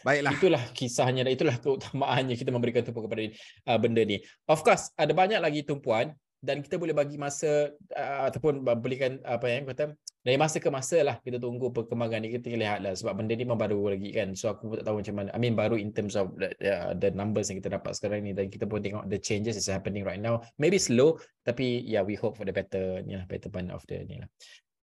Baiklah. 0.00 0.32
Itulah 0.32 0.62
kisahnya 0.72 1.20
dan 1.20 1.36
itulah 1.36 1.60
keutamaannya 1.60 2.40
kita 2.40 2.48
memberikan 2.48 2.80
tumpuan 2.80 3.04
kepada 3.04 3.22
uh, 3.68 3.76
benda 3.76 4.00
ni. 4.00 4.16
Of 4.48 4.64
course, 4.64 4.88
ada 4.96 5.12
banyak 5.12 5.36
lagi 5.36 5.60
tumpuan 5.60 6.16
dan 6.40 6.64
kita 6.64 6.80
boleh 6.80 6.96
bagi 6.96 7.20
masa 7.20 7.68
uh, 7.92 8.22
ataupun 8.32 8.64
berikan 8.80 9.20
apa 9.20 9.44
yang 9.44 9.68
kata 9.68 9.92
dari 10.24 10.40
masa 10.40 10.56
ke 10.56 10.72
masa 10.72 11.04
lah 11.04 11.16
kita 11.20 11.36
tunggu 11.36 11.68
perkembangan 11.68 12.24
ni 12.24 12.32
kita 12.32 12.56
lihat 12.56 12.80
lah 12.80 12.96
sebab 12.96 13.20
benda 13.20 13.36
ni 13.36 13.44
baru 13.44 13.92
lagi 13.92 14.08
kan 14.08 14.32
so 14.32 14.48
aku 14.48 14.72
pun 14.72 14.76
tak 14.80 14.88
tahu 14.88 15.04
macam 15.04 15.14
mana 15.20 15.28
I 15.36 15.38
mean 15.38 15.52
baru 15.52 15.76
in 15.76 15.92
terms 15.92 16.16
of 16.16 16.32
the, 16.40 16.48
uh, 16.64 16.96
the 16.96 17.12
numbers 17.12 17.52
yang 17.52 17.60
kita 17.60 17.76
dapat 17.76 17.92
sekarang 17.92 18.24
ni 18.24 18.32
dan 18.32 18.48
kita 18.48 18.64
pun 18.64 18.80
tengok 18.80 19.04
the 19.12 19.20
changes 19.20 19.60
is 19.60 19.68
happening 19.68 20.00
right 20.00 20.18
now 20.18 20.40
maybe 20.56 20.80
slow 20.80 21.20
tapi 21.44 21.84
yeah 21.84 22.00
we 22.00 22.16
hope 22.16 22.40
for 22.40 22.48
the 22.48 22.56
better 22.56 23.04
ni 23.04 23.20
lah 23.20 23.28
better 23.28 23.52
part 23.52 23.68
of 23.68 23.84
the 23.84 24.00
ni 24.08 24.24
lah 24.24 24.30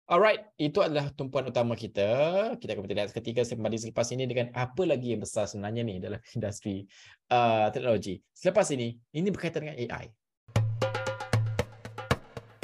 Alright, 0.03 0.43
itu 0.59 0.83
adalah 0.83 1.15
tumpuan 1.15 1.47
utama 1.47 1.79
kita. 1.79 2.03
Kita 2.59 2.75
akan 2.75 2.83
bertindak 2.83 3.15
seketika 3.15 3.47
kembali 3.47 3.79
selepas 3.79 4.03
ini 4.11 4.27
dengan 4.27 4.51
apa 4.51 4.83
lagi 4.83 5.15
yang 5.15 5.23
besar 5.23 5.47
sebenarnya 5.47 5.79
ni 5.79 5.95
dalam 6.03 6.19
industri 6.35 6.83
uh, 7.31 7.71
teknologi. 7.71 8.19
Selepas 8.35 8.67
ini, 8.75 8.99
ini 9.15 9.31
berkaitan 9.31 9.63
dengan 9.63 9.79
AI. 9.79 10.11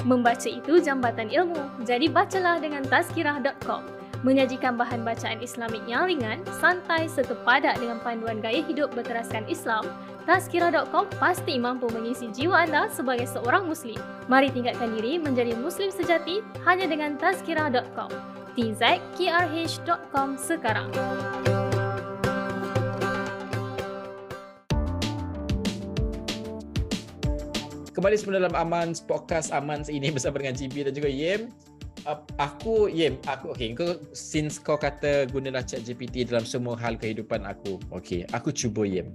Membaca 0.04 0.48
itu 0.48 0.80
jambatan 0.80 1.28
ilmu, 1.28 1.84
jadi 1.84 2.08
bacalah 2.08 2.60
dengan 2.60 2.84
tazkirah.com. 2.88 3.84
Menyajikan 4.20 4.76
bahan 4.76 5.00
bacaan 5.00 5.40
Islamik 5.40 5.80
yang 5.88 6.04
ringan, 6.04 6.44
santai 6.60 7.08
serta 7.08 7.32
padat 7.40 7.80
dengan 7.80 8.04
panduan 8.04 8.44
gaya 8.44 8.60
hidup 8.60 8.92
berteraskan 8.92 9.48
Islam, 9.48 9.88
Tazkirah.com 10.28 11.08
pasti 11.18 11.58
mampu 11.58 11.88
mengisi 11.90 12.28
jiwa 12.30 12.68
anda 12.68 12.86
sebagai 12.92 13.26
seorang 13.26 13.66
Muslim. 13.66 13.98
Mari 14.28 14.52
tingkatkan 14.52 14.94
diri 14.94 15.18
menjadi 15.18 15.56
Muslim 15.56 15.90
sejati 15.90 16.44
hanya 16.68 16.86
dengan 16.86 17.16
Tazkirah.com. 17.16 18.12
tzkrh.com 18.54 20.28
sekarang. 20.36 20.90
Kembali 28.00 28.16
semula 28.16 28.40
dalam 28.40 28.56
Amans 28.56 29.04
Podcast 29.04 29.52
Amans 29.52 29.92
ini 29.92 30.08
bersama 30.16 30.40
dengan 30.40 30.56
GB 30.56 30.88
dan 30.88 30.96
juga 30.96 31.12
Yem. 31.12 31.52
uh, 32.08 32.16
aku 32.40 32.88
yeah, 32.88 33.12
aku 33.28 33.52
okay 33.52 33.76
kau 33.76 33.92
since 34.16 34.56
kau 34.56 34.80
kata 34.80 35.28
gunalah 35.28 35.60
chat 35.60 35.84
GPT 35.84 36.24
dalam 36.24 36.48
semua 36.48 36.80
hal 36.80 36.96
kehidupan 36.96 37.44
aku 37.44 37.76
okay 37.92 38.24
aku 38.32 38.56
cuba 38.56 38.88
Yem. 38.88 39.12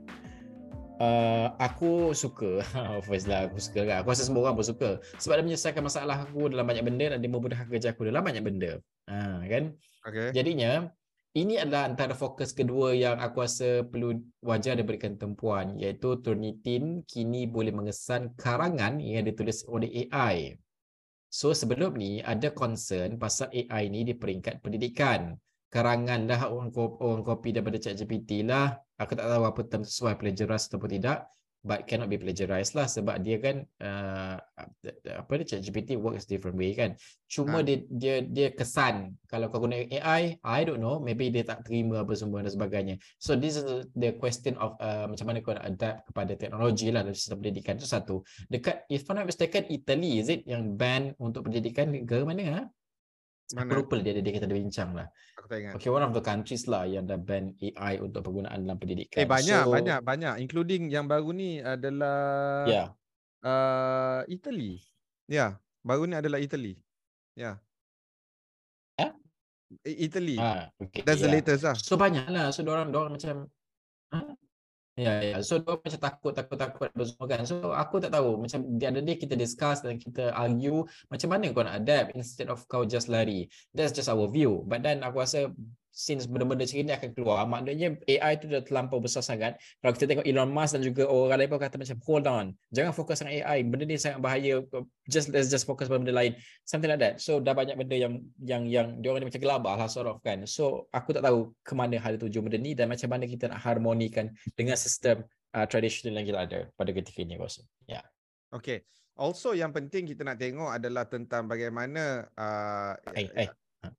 Uh, 1.01 1.49
aku 1.57 2.13
suka 2.13 2.61
First 3.09 3.25
lah 3.25 3.49
aku 3.49 3.57
suka 3.57 3.89
kan? 3.89 3.95
Aku 4.05 4.13
rasa 4.13 4.29
semua 4.29 4.45
orang 4.45 4.61
pun 4.61 4.69
suka. 4.69 5.01
Sebab 5.17 5.33
dia 5.41 5.45
menyelesaikan 5.49 5.81
masalah 5.81 6.21
aku 6.21 6.45
Dalam 6.47 6.63
banyak 6.63 6.85
benda 6.85 7.05
Dan 7.11 7.19
dia 7.19 7.27
memudahkan 7.27 7.67
kerja 7.67 7.91
aku 7.91 8.07
Dalam 8.07 8.21
banyak 8.21 8.39
benda. 8.45 8.79
Ha, 9.09 9.43
Kan? 9.49 9.75
Okay. 10.05 10.29
Jadinya 10.31 10.93
ini 11.35 11.59
adalah 11.59 11.91
antara 11.91 12.15
fokus 12.15 12.55
kedua 12.55 12.95
yang 12.95 13.19
aku 13.19 13.43
rasa 13.43 13.83
perlu 13.83 14.15
wajar 14.39 14.79
diberikan 14.79 15.19
tempuan 15.19 15.75
iaitu 15.75 16.23
Turnitin 16.23 17.03
kini 17.03 17.43
boleh 17.43 17.75
mengesan 17.75 18.31
karangan 18.39 19.03
yang 19.03 19.27
ditulis 19.27 19.67
oleh 19.67 20.07
AI. 20.07 20.55
So 21.27 21.51
sebelum 21.51 21.99
ni 21.99 22.23
ada 22.23 22.55
concern 22.55 23.19
pasal 23.19 23.51
AI 23.51 23.91
ni 23.91 24.07
di 24.07 24.15
peringkat 24.15 24.63
pendidikan. 24.63 25.35
Karangan 25.67 26.23
dah 26.23 26.47
orang, 26.47 26.71
orang 27.03 27.23
copy 27.27 27.51
daripada 27.51 27.83
ChatGPT 27.83 28.47
lah. 28.47 28.71
Aku 28.95 29.11
tak 29.11 29.27
tahu 29.27 29.43
apa 29.43 29.59
term 29.67 29.83
sesuai 29.83 30.15
plagiarized 30.15 30.71
ataupun 30.71 30.87
tidak. 30.87 31.27
But 31.65 31.89
cannot 31.89 32.13
be 32.13 32.21
plagiarized 32.21 32.77
lah 32.77 32.85
sebab 32.85 33.25
dia 33.25 33.41
kan 33.41 33.65
uh, 33.81 34.37
apa 35.17 35.31
dia 35.41 35.57
ChatGPT 35.57 35.97
works 35.97 36.29
different 36.29 36.61
way 36.61 36.77
kan. 36.77 36.93
Cuma 37.25 37.59
Ha. 37.59 37.65
dia 37.65 37.77
dia 37.89 38.15
dia 38.21 38.47
kesan 38.53 39.17
kalau 39.25 39.49
kau 39.49 39.65
guna 39.65 39.81
AI, 39.81 40.37
I 40.45 40.59
don't 40.61 40.77
know, 40.77 41.01
maybe 41.01 41.33
dia 41.33 41.41
tak 41.41 41.65
terima 41.65 42.05
apa 42.05 42.13
semua 42.13 42.45
dan 42.45 42.53
sebagainya. 42.53 42.95
So 43.17 43.33
this 43.33 43.57
is 43.57 43.65
the 43.97 44.13
question 44.21 44.53
of 44.61 44.77
uh, 44.77 45.09
macam 45.09 45.25
mana 45.25 45.41
kau 45.41 45.57
nak 45.57 45.65
adapt 45.65 46.05
kepada 46.13 46.37
teknologi 46.37 46.93
lah 46.93 47.01
dalam 47.01 47.17
sistem 47.17 47.41
pendidikan 47.41 47.81
tu 47.81 47.89
satu. 47.89 48.21
Dekat 48.45 48.85
if 48.93 49.09
I'm 49.09 49.17
not 49.17 49.25
mistaken 49.25 49.65
Italy 49.73 50.21
is 50.21 50.29
it 50.29 50.45
yang 50.45 50.77
ban 50.77 51.17
untuk 51.17 51.49
pendidikan 51.49 51.89
ke 52.05 52.21
mana 52.21 52.43
ha? 52.45 52.61
Aku 53.53 53.61
Mana? 53.61 53.77
lupa 53.77 54.01
dia 54.01 54.17
dia 54.17 54.33
kita 54.33 54.49
ada 54.49 54.57
bincang 54.57 54.89
lah. 54.97 55.05
Aku 55.37 55.45
tak 55.45 55.57
ingat. 55.61 55.73
Okay, 55.77 55.93
one 55.93 56.01
of 56.01 56.09
the 56.17 56.23
countries 56.25 56.65
lah 56.65 56.89
yang 56.89 57.05
dah 57.05 57.21
ban 57.21 57.53
AI 57.61 58.01
untuk 58.01 58.25
penggunaan 58.25 58.65
dalam 58.65 58.81
pendidikan. 58.81 59.21
Eh 59.21 59.29
banyak 59.29 59.69
So, 59.69 59.69
banyak 59.69 59.99
banyak 60.01 60.33
including 60.41 60.89
yang 60.89 61.05
baru 61.05 61.29
ni 61.29 61.61
adalah 61.61 62.65
Ya. 62.65 62.83
uh, 63.45 64.25
Italy. 64.25 64.81
Ya, 65.29 65.61
baru 65.85 66.09
ni 66.09 66.17
adalah 66.17 66.41
Italy. 66.41 66.81
Ya. 67.37 67.61
Eh? 68.97 69.13
I- 69.85 70.09
Italy. 70.09 70.41
Ah, 70.41 70.73
okay. 70.81 71.05
That's 71.05 71.21
the 71.21 71.29
yeah. 71.29 71.37
latest 71.37 71.69
lah. 71.69 71.77
So 71.77 72.01
banyak 72.01 72.25
lah. 72.33 72.49
So 72.49 72.65
orang 72.65 72.89
orang 72.97 73.13
macam 73.13 73.45
ha? 74.09 74.33
Ya, 74.95 75.19
ya. 75.19 75.35
So 75.43 75.59
dia 75.59 75.75
macam 75.75 75.99
takut, 75.99 76.31
takut, 76.31 76.55
takut 76.55 76.87
apa 76.87 77.03
semua 77.03 77.27
kan. 77.27 77.43
So 77.43 77.75
aku 77.75 77.99
tak 77.99 78.15
tahu. 78.15 78.39
Macam 78.39 78.63
the 78.79 78.85
other 78.87 79.03
day 79.03 79.19
kita 79.19 79.35
discuss 79.35 79.83
dan 79.83 79.99
kita 79.99 80.31
argue 80.31 80.87
macam 81.11 81.27
mana 81.35 81.51
kau 81.51 81.67
nak 81.67 81.83
adapt 81.83 82.15
instead 82.15 82.47
of 82.47 82.63
kau 82.71 82.87
just 82.87 83.11
lari. 83.11 83.51
That's 83.75 83.91
just 83.91 84.07
our 84.07 84.31
view. 84.31 84.63
But 84.63 84.87
then 84.87 85.03
aku 85.03 85.19
rasa 85.19 85.51
since 85.95 86.27
benda-benda 86.27 86.67
macam 86.67 86.83
ni 86.83 86.91
akan 86.91 87.09
keluar, 87.15 87.47
maknanya 87.47 87.95
AI 88.03 88.35
tu 88.35 88.51
dah 88.51 88.59
terlampau 88.59 88.99
besar 88.99 89.23
sangat. 89.23 89.55
Kalau 89.79 89.95
kita 89.95 90.11
tengok 90.11 90.27
Elon 90.27 90.51
Musk 90.51 90.75
dan 90.75 90.83
juga 90.83 91.07
orang 91.07 91.39
lain 91.39 91.47
pun 91.47 91.59
kata 91.63 91.79
macam 91.79 91.97
hold 92.03 92.25
on. 92.27 92.45
Jangan 92.75 92.91
fokus 92.91 93.23
dengan 93.23 93.39
AI. 93.39 93.63
Benda 93.63 93.87
ni 93.87 93.95
sangat 93.95 94.19
bahaya. 94.19 94.59
Just 95.07 95.31
let's 95.31 95.47
just 95.47 95.63
fokus 95.63 95.87
pada 95.87 96.03
benda 96.03 96.11
lain. 96.11 96.35
Something 96.67 96.91
like 96.91 96.99
that. 96.99 97.23
So 97.23 97.39
dah 97.39 97.55
banyak 97.55 97.79
benda 97.79 97.95
yang 97.95 98.19
yang 98.43 98.67
yang 98.67 98.87
dia 98.99 99.07
orang 99.15 99.23
ni 99.23 99.27
macam 99.31 99.39
gelabah 99.39 99.73
lah 99.79 99.87
sort 99.87 100.11
of 100.11 100.19
kan. 100.19 100.43
So 100.43 100.91
aku 100.91 101.15
tak 101.15 101.23
tahu 101.23 101.55
ke 101.63 101.73
mana 101.73 101.95
hal 101.95 102.19
tuju 102.19 102.43
benda 102.43 102.59
ni 102.59 102.75
dan 102.75 102.91
macam 102.91 103.07
mana 103.07 103.23
kita 103.23 103.47
nak 103.47 103.63
harmonikan 103.63 104.35
dengan 104.59 104.75
sistem 104.75 105.23
uh, 105.55 105.63
tradisional 105.63 106.19
yang 106.19 106.27
kita 106.27 106.39
ada 106.43 106.59
pada 106.75 106.91
ketika 106.91 107.23
ini 107.23 107.39
aku 107.39 107.47
rasa. 107.47 107.63
Ya. 107.87 108.03
Okay. 108.51 108.83
Also 109.15 109.55
yang 109.55 109.71
penting 109.71 110.11
kita 110.11 110.27
nak 110.27 110.43
tengok 110.43 110.75
adalah 110.75 111.07
tentang 111.07 111.47
bagaimana 111.47 112.27
uh, 112.35 112.99
Eh, 113.15 113.47
eh. 113.47 113.49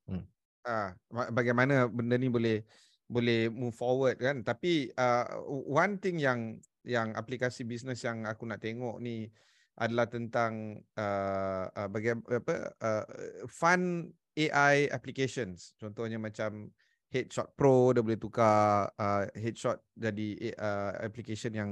Hmm. 0.04 0.28
Uh, 0.66 0.90
bagaimana 1.30 1.86
benda 1.86 2.18
ni 2.18 2.28
boleh 2.28 2.66
boleh 3.06 3.46
move 3.48 3.74
forward 3.74 4.18
kan 4.18 4.42
tapi 4.42 4.90
uh, 4.98 5.26
one 5.62 5.96
thing 6.02 6.18
yang 6.18 6.58
yang 6.82 7.14
aplikasi 7.14 7.62
bisnes 7.62 8.02
yang 8.02 8.26
aku 8.26 8.42
nak 8.46 8.58
tengok 8.58 8.98
ni 8.98 9.30
adalah 9.78 10.10
tentang 10.10 10.82
uh, 10.98 11.70
uh, 11.70 11.88
bagaimana 11.88 12.42
apa 12.42 12.54
uh, 12.82 13.04
fun 13.46 14.10
AI 14.34 14.90
applications 14.90 15.78
contohnya 15.78 16.18
macam 16.18 16.70
Headshot 17.06 17.54
Pro 17.54 17.94
dia 17.94 18.02
boleh 18.02 18.18
tukar 18.18 18.90
uh, 18.98 19.24
headshot 19.38 19.78
jadi 19.94 20.50
uh, 20.58 21.06
application 21.06 21.54
yang 21.54 21.70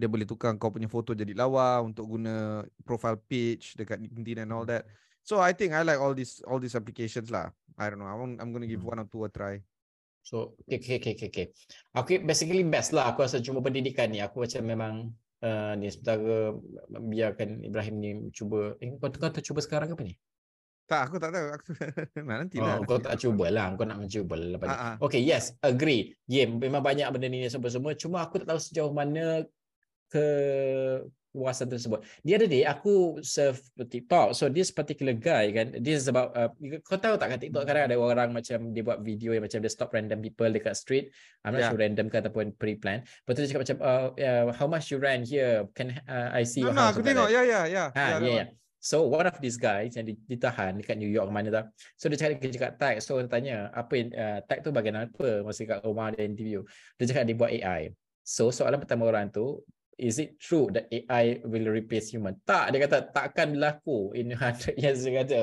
dia 0.00 0.08
boleh 0.08 0.24
tukar 0.24 0.54
kau 0.56 0.72
punya 0.72 0.86
foto 0.88 1.12
jadi 1.12 1.34
lawa 1.34 1.82
untuk 1.82 2.06
guna 2.06 2.64
profile 2.86 3.18
page 3.18 3.76
dekat 3.76 4.00
LinkedIn 4.00 4.46
and 4.46 4.52
all 4.54 4.64
that. 4.64 4.86
So 5.22 5.38
I 5.38 5.52
think 5.52 5.72
I 5.76 5.82
like 5.82 6.00
all 6.00 6.16
these 6.16 6.40
all 6.48 6.58
these 6.58 6.74
applications 6.74 7.30
lah. 7.30 7.52
I 7.80 7.88
don't 7.88 8.00
know. 8.00 8.08
I'm 8.08 8.36
I'm 8.40 8.50
going 8.52 8.64
to 8.64 8.70
give 8.70 8.82
Hmm. 8.84 8.92
one 8.96 9.00
or 9.00 9.08
two 9.08 9.24
a 9.24 9.30
try. 9.32 9.60
So, 10.20 10.52
okay, 10.68 10.76
okay, 10.76 10.96
okay, 11.00 11.12
okay, 11.16 11.28
okay. 11.32 11.46
Okay, 11.96 12.16
basically 12.20 12.60
best 12.68 12.92
lah. 12.92 13.08
Aku 13.08 13.24
rasa 13.24 13.40
cuma 13.40 13.64
pendidikan 13.64 14.12
ni. 14.12 14.20
Aku 14.20 14.44
macam 14.44 14.62
memang 14.68 14.94
uh, 15.40 15.72
ni 15.80 15.88
sementara 15.88 16.52
biarkan 16.92 17.64
Ibrahim 17.64 17.94
ni 17.98 18.10
cuba. 18.28 18.76
Eh, 18.84 18.92
kau 19.00 19.08
kau 19.08 19.32
tu 19.32 19.40
cuba 19.40 19.64
sekarang 19.64 19.96
apa 19.96 20.02
ni? 20.04 20.14
Tak, 20.84 21.00
aku 21.08 21.16
tak 21.22 21.30
tahu. 21.32 21.46
Aku 21.56 21.68
nah, 22.28 22.36
nanti 22.44 22.60
lah. 22.60 22.76
Oh, 22.78 22.84
kau 22.84 23.00
tak 23.00 23.16
cuba 23.16 23.48
lah. 23.48 23.72
Kau 23.78 23.88
nak 23.88 24.02
mencuba 24.02 24.34
lah 24.36 24.48
lepas 24.58 24.66
ni. 24.68 24.76
Ah, 24.76 24.82
ah. 24.92 24.94
Okay, 25.00 25.22
yes, 25.24 25.56
agree. 25.64 26.12
Yeah, 26.28 26.50
memang 26.52 26.84
banyak 26.84 27.06
benda 27.14 27.26
ni 27.30 27.46
semua-semua. 27.48 27.96
Cuma 27.96 28.26
aku 28.26 28.44
tak 28.44 28.50
tahu 28.50 28.60
sejauh 28.60 28.92
mana 28.92 29.46
ke 30.10 30.24
kuasaan 31.30 31.70
tersebut. 31.70 32.02
The 32.26 32.32
other 32.34 32.50
day, 32.50 32.66
aku 32.66 33.22
surf 33.22 33.62
TikTok. 33.78 34.34
So, 34.34 34.50
this 34.50 34.74
particular 34.74 35.14
guy 35.14 35.54
kan, 35.54 35.78
this 35.78 36.02
is 36.02 36.06
about, 36.10 36.34
uh, 36.34 36.50
kau 36.82 36.98
tahu 36.98 37.14
tak 37.22 37.30
kat 37.30 37.38
TikTok 37.46 37.62
kadang 37.70 37.86
ada 37.86 37.94
orang 37.94 38.34
macam 38.34 38.74
dia 38.74 38.82
buat 38.82 38.98
video 38.98 39.30
yang 39.30 39.46
macam 39.46 39.62
dia 39.62 39.70
stop 39.70 39.94
random 39.94 40.18
people 40.18 40.50
dekat 40.50 40.74
street. 40.74 41.14
I'm 41.46 41.54
not 41.54 41.62
Yeah. 41.62 41.70
sure 41.70 41.78
random 41.78 42.10
ke 42.10 42.18
ataupun 42.18 42.58
pre-plan. 42.58 43.06
Lepas 43.06 43.32
tu 43.38 43.40
dia 43.46 43.48
cakap 43.54 43.62
macam, 43.62 43.78
uh, 43.78 44.06
yeah, 44.18 44.50
how 44.58 44.66
much 44.66 44.90
you 44.90 44.98
rent 44.98 45.30
here? 45.30 45.70
Can 45.78 45.94
uh, 46.10 46.34
I 46.34 46.42
see 46.42 46.66
your 46.66 46.74
no, 46.74 46.90
house? 46.90 46.98
aku 46.98 47.06
tengok. 47.06 47.30
Ya, 47.30 47.46
ya, 47.46 47.60
ya. 47.70 47.84
Ha, 47.94 48.02
Ya, 48.02 48.06
yeah, 48.18 48.34
yeah. 48.42 48.48
So 48.80 49.06
one 49.06 49.28
of 49.28 49.36
these 49.38 49.60
guys 49.60 49.92
yang 49.94 50.08
di- 50.08 50.18
ditahan 50.24 50.80
dekat 50.80 50.96
New 50.96 51.12
York 51.12 51.28
mana 51.30 51.52
tak. 51.52 51.64
So 52.00 52.08
dia 52.10 52.16
cakap 52.16 52.42
dia 52.42 52.58
kat 52.58 52.72
tag. 52.80 52.96
So 53.04 53.20
dia 53.22 53.28
tanya, 53.30 53.70
apa 53.70 53.92
yang 53.94 54.08
uh, 54.16 54.38
tag 54.50 54.64
tu 54.66 54.72
bagian 54.74 54.98
apa 54.98 55.44
masa 55.46 55.62
kat 55.68 55.84
rumah 55.84 56.10
dia 56.10 56.24
interview. 56.26 56.64
Dia 56.98 57.06
cakap 57.12 57.24
dia 57.28 57.36
buat 57.38 57.52
AI. 57.54 57.94
So 58.24 58.48
soalan 58.50 58.80
pertama 58.82 59.06
orang 59.06 59.28
tu, 59.30 59.60
is 59.98 60.18
it 60.18 60.40
true 60.40 60.68
that 60.72 60.88
AI 60.88 61.40
will 61.44 61.68
replace 61.68 62.10
human? 62.12 62.38
Tak, 62.48 62.72
dia 62.72 62.86
kata 62.86 63.12
takkan 63.12 63.52
berlaku 63.56 64.14
in 64.16 64.32
100 64.32 64.80
years 64.80 65.04
dia 65.04 65.24
kata. 65.24 65.40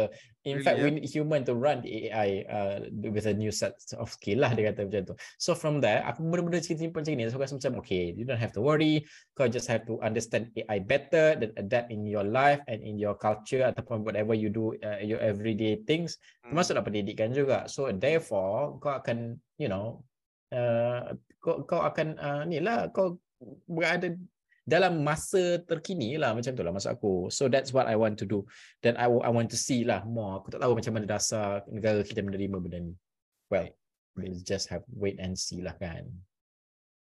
In 0.47 0.63
Really, 0.63 0.63
fact, 0.63 0.77
yeah? 0.79 0.85
we 0.87 0.89
need 0.95 1.07
human 1.11 1.41
to 1.43 1.53
run 1.59 1.83
the 1.83 2.07
AI 2.07 2.47
uh, 2.47 2.77
with 3.11 3.27
a 3.27 3.35
new 3.35 3.51
set 3.51 3.75
of 3.99 4.07
skill 4.07 4.47
lah 4.47 4.55
dia 4.55 4.71
kata 4.71 4.87
macam 4.87 5.11
tu. 5.11 5.15
So 5.35 5.51
from 5.51 5.83
there, 5.83 6.01
aku 6.07 6.23
benda-benda 6.23 6.63
simple 6.63 7.03
macam 7.03 7.19
ni. 7.19 7.27
So 7.27 7.35
aku 7.35 7.43
rasa 7.43 7.59
macam, 7.59 7.83
okay, 7.83 8.15
you 8.15 8.23
don't 8.23 8.39
have 8.39 8.55
to 8.55 8.63
worry. 8.63 9.03
Kau 9.35 9.51
just 9.51 9.67
have 9.67 9.83
to 9.91 9.99
understand 9.99 10.55
AI 10.55 10.79
better 10.79 11.35
dan 11.35 11.51
adapt 11.59 11.91
in 11.91 12.07
your 12.07 12.23
life 12.23 12.63
and 12.71 12.79
in 12.79 12.95
your 12.95 13.19
culture 13.19 13.67
ataupun 13.67 14.07
whatever 14.07 14.31
you 14.31 14.47
do 14.47 14.71
uh, 14.81 15.03
your 15.03 15.19
everyday 15.19 15.83
things. 15.83 16.15
Hmm. 16.47 16.55
Termasuklah 16.55 16.87
pendidikan 16.87 17.35
juga. 17.35 17.67
So 17.67 17.91
therefore, 17.91 18.79
kau 18.79 19.03
akan, 19.03 19.35
you 19.59 19.67
know, 19.67 20.01
uh, 20.55 21.11
kau, 21.43 21.67
kau 21.67 21.83
akan, 21.83 22.15
uh, 22.17 22.41
ni 22.47 22.63
lah, 22.63 22.87
kau 22.95 23.19
berada 23.67 24.15
dalam 24.67 24.99
masa 24.99 25.63
terkini 25.63 26.19
lah 26.19 26.35
macam 26.35 26.51
tu 26.51 26.59
lah 26.59 26.75
maksud 26.75 26.91
aku. 26.91 27.31
So 27.31 27.47
that's 27.47 27.71
what 27.71 27.87
I 27.87 27.95
want 27.95 28.19
to 28.19 28.27
do. 28.27 28.43
Dan 28.83 28.99
I, 28.99 29.07
I 29.07 29.31
want 29.31 29.47
to 29.55 29.57
see 29.57 29.87
lah 29.87 30.03
more. 30.03 30.43
Aku 30.43 30.51
tak 30.51 30.59
tahu 30.59 30.75
macam 30.75 30.91
mana 30.91 31.07
dasar 31.07 31.63
negara 31.71 32.03
kita 32.03 32.19
menerima 32.19 32.59
benda 32.59 32.83
ni. 32.83 32.93
Well, 33.47 33.71
we'll 34.19 34.43
just 34.43 34.67
have 34.67 34.83
wait 34.91 35.23
and 35.23 35.39
see 35.39 35.63
lah 35.63 35.79
kan. 35.79 36.11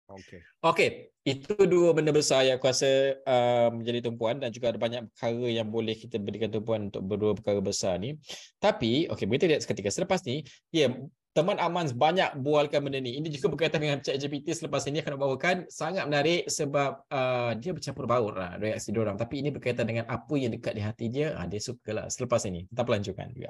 Okay. 0.04 0.44
Okay, 0.60 0.90
itu 1.24 1.56
dua 1.64 1.96
benda 1.96 2.12
besar 2.12 2.44
yang 2.44 2.60
aku 2.60 2.68
rasa 2.68 3.18
uh, 3.24 3.72
menjadi 3.72 4.12
tumpuan 4.12 4.38
dan 4.38 4.52
juga 4.52 4.76
ada 4.76 4.78
banyak 4.78 5.08
perkara 5.16 5.48
yang 5.48 5.72
boleh 5.72 5.96
kita 5.96 6.20
berikan 6.20 6.52
tumpuan 6.52 6.92
untuk 6.92 7.08
berdua 7.08 7.32
perkara 7.34 7.64
besar 7.64 7.96
ni. 7.98 8.20
Tapi, 8.60 9.08
okay, 9.08 9.24
kita 9.24 9.48
lihat 9.48 9.64
seketika. 9.64 9.90
Selepas 9.90 10.22
ni, 10.28 10.44
ya, 10.70 10.86
yeah, 10.86 10.92
teman 11.34 11.58
Amans 11.58 11.98
banyak 11.98 12.38
bualkan 12.38 12.86
benda 12.86 13.02
ni. 13.02 13.18
Ini 13.18 13.28
juga 13.34 13.50
berkaitan 13.58 13.82
dengan 13.82 13.98
ChatGPT 14.06 14.54
selepas 14.54 14.86
ini 14.86 15.02
akan 15.02 15.18
bawakan 15.18 15.56
sangat 15.66 16.06
menarik 16.06 16.46
sebab 16.46 17.10
uh, 17.10 17.52
dia 17.58 17.74
bercampur 17.74 18.06
baur 18.06 18.38
lah 18.38 18.56
reaksi 18.62 18.94
diorang. 18.94 19.18
Tapi 19.18 19.42
ini 19.42 19.50
berkaitan 19.50 19.90
dengan 19.90 20.06
apa 20.06 20.34
yang 20.38 20.54
dekat 20.54 20.78
di 20.78 20.82
hati 20.86 21.06
dia, 21.10 21.34
uh, 21.34 21.50
dia 21.50 21.58
suka 21.58 21.90
lah 21.90 22.06
selepas 22.08 22.46
ini. 22.46 22.70
Kita 22.70 22.86
pelanjutkan 22.86 23.34
juga. 23.34 23.50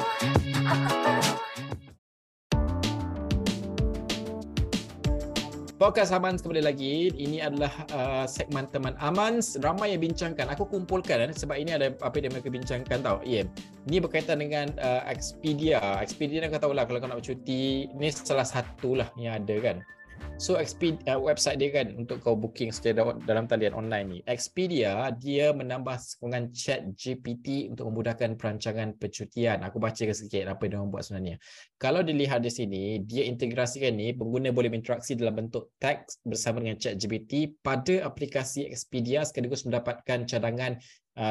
Podcast 5.81 6.13
Amans 6.13 6.45
kembali 6.45 6.61
lagi. 6.61 7.09
Ini 7.09 7.41
adalah 7.41 7.73
uh, 7.89 8.29
segmen 8.29 8.69
teman 8.69 8.93
Amans. 9.01 9.57
Ramai 9.65 9.97
yang 9.97 10.05
bincangkan. 10.05 10.53
Aku 10.53 10.69
kumpulkan 10.69 11.25
eh, 11.25 11.33
sebab 11.33 11.57
ini 11.57 11.73
ada 11.73 11.89
apa 12.05 12.21
yang 12.21 12.37
mereka 12.37 12.53
bincangkan 12.53 13.01
tau. 13.01 13.17
Yeah. 13.25 13.49
Ini 13.89 13.97
berkaitan 13.97 14.45
dengan 14.45 14.77
uh, 14.77 15.01
Expedia. 15.09 15.81
Expedia 15.97 16.45
kau 16.53 16.61
tahu 16.61 16.77
lah 16.77 16.85
kalau 16.85 17.01
kau 17.01 17.09
nak 17.09 17.25
bercuti, 17.25 17.89
ni 17.97 18.13
salah 18.13 18.45
satu 18.45 18.93
lah 18.93 19.09
yang 19.17 19.41
ada 19.41 19.57
kan. 19.57 19.81
So 20.41 20.57
Expedia 20.57 21.05
uh, 21.05 21.21
website 21.21 21.61
dia 21.61 21.69
kan 21.69 21.93
untuk 22.01 22.17
kau 22.25 22.33
booking 22.33 22.73
secara 22.73 23.13
dalam 23.29 23.45
talian 23.45 23.77
online 23.77 24.07
ni. 24.09 24.19
Expedia 24.25 25.13
dia 25.13 25.53
menambah 25.53 25.93
sokongan 26.01 26.49
chat 26.49 26.81
GPT 26.97 27.69
untuk 27.69 27.93
memudahkan 27.93 28.41
perancangan 28.41 28.97
percutian. 28.97 29.61
Aku 29.61 29.77
baca 29.77 30.01
sikit 30.01 30.49
apa 30.49 30.65
dia 30.65 30.81
buat 30.81 31.05
sebenarnya. 31.05 31.37
Kalau 31.77 32.01
dilihat 32.01 32.41
di 32.41 32.49
sini, 32.49 33.05
dia 33.05 33.29
integrasikan 33.29 33.93
ni 33.93 34.17
pengguna 34.17 34.49
boleh 34.49 34.73
berinteraksi 34.73 35.13
dalam 35.13 35.45
bentuk 35.45 35.77
teks 35.77 36.25
bersama 36.25 36.57
dengan 36.57 36.81
chat 36.81 36.97
GPT 36.97 37.61
pada 37.61 38.09
aplikasi 38.09 38.65
Expedia 38.65 39.21
sekaligus 39.21 39.61
mendapatkan 39.69 40.25
cadangan 40.25 40.81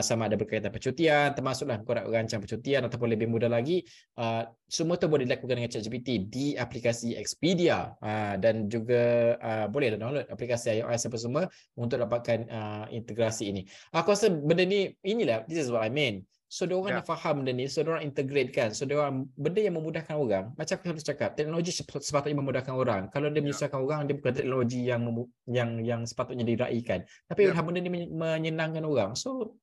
sama 0.04 0.28
ada 0.28 0.36
berkaitan 0.36 0.68
percutian 0.68 1.32
termasuklah 1.32 1.80
nak 1.80 2.06
rancang 2.12 2.40
percutian 2.44 2.84
ataupun 2.84 3.08
lebih 3.16 3.32
mudah 3.32 3.48
lagi 3.48 3.80
uh, 4.20 4.44
semua 4.68 5.00
tu 5.00 5.08
boleh 5.08 5.24
dilakukan 5.24 5.56
dengan 5.56 5.72
ChatGPT 5.72 6.28
di 6.28 6.46
aplikasi 6.52 7.16
Expedia 7.16 7.96
uh, 7.96 8.34
dan 8.36 8.68
juga 8.68 9.34
uh, 9.40 9.66
boleh 9.72 9.96
download 9.96 10.28
aplikasi 10.28 10.84
iOS 10.84 11.08
apa 11.08 11.18
semua 11.18 11.42
untuk 11.80 11.96
dapatkan 11.96 12.38
uh, 12.52 12.84
integrasi 12.92 13.48
ini 13.48 13.64
aku 13.96 14.12
rasa 14.12 14.28
benda 14.28 14.68
ni 14.68 14.92
inilah 15.00 15.48
this 15.48 15.64
is 15.64 15.72
what 15.72 15.80
I 15.80 15.88
mean 15.88 16.28
So, 16.50 16.66
dia 16.66 16.74
orang 16.74 16.98
yeah. 16.98 17.06
faham 17.06 17.46
benda 17.46 17.54
ni. 17.54 17.70
So, 17.70 17.86
dia 17.86 17.94
orang 17.94 18.10
integrate 18.10 18.50
kan. 18.50 18.74
So, 18.74 18.82
dia 18.82 18.98
orang, 18.98 19.30
benda 19.38 19.62
yang 19.62 19.78
memudahkan 19.78 20.18
orang. 20.18 20.50
Macam 20.58 20.74
aku 20.74 20.90
selalu 20.90 21.06
cakap, 21.06 21.30
teknologi 21.38 21.70
sepatutnya 21.78 22.42
memudahkan 22.42 22.74
orang. 22.74 23.02
Kalau 23.14 23.30
dia 23.30 23.38
ya. 23.38 23.44
menyusahkan 23.46 23.78
yeah. 23.78 23.86
orang, 23.86 24.00
dia 24.10 24.14
bukan 24.18 24.34
teknologi 24.34 24.80
yang 24.82 25.02
yang 25.46 25.70
yang 25.86 26.00
sepatutnya 26.02 26.42
diraikan. 26.42 27.06
Tapi 27.30 27.54
yeah. 27.54 27.62
benda 27.62 27.78
ni 27.78 28.10
menyenangkan 28.10 28.82
orang. 28.82 29.14
So, 29.14 29.54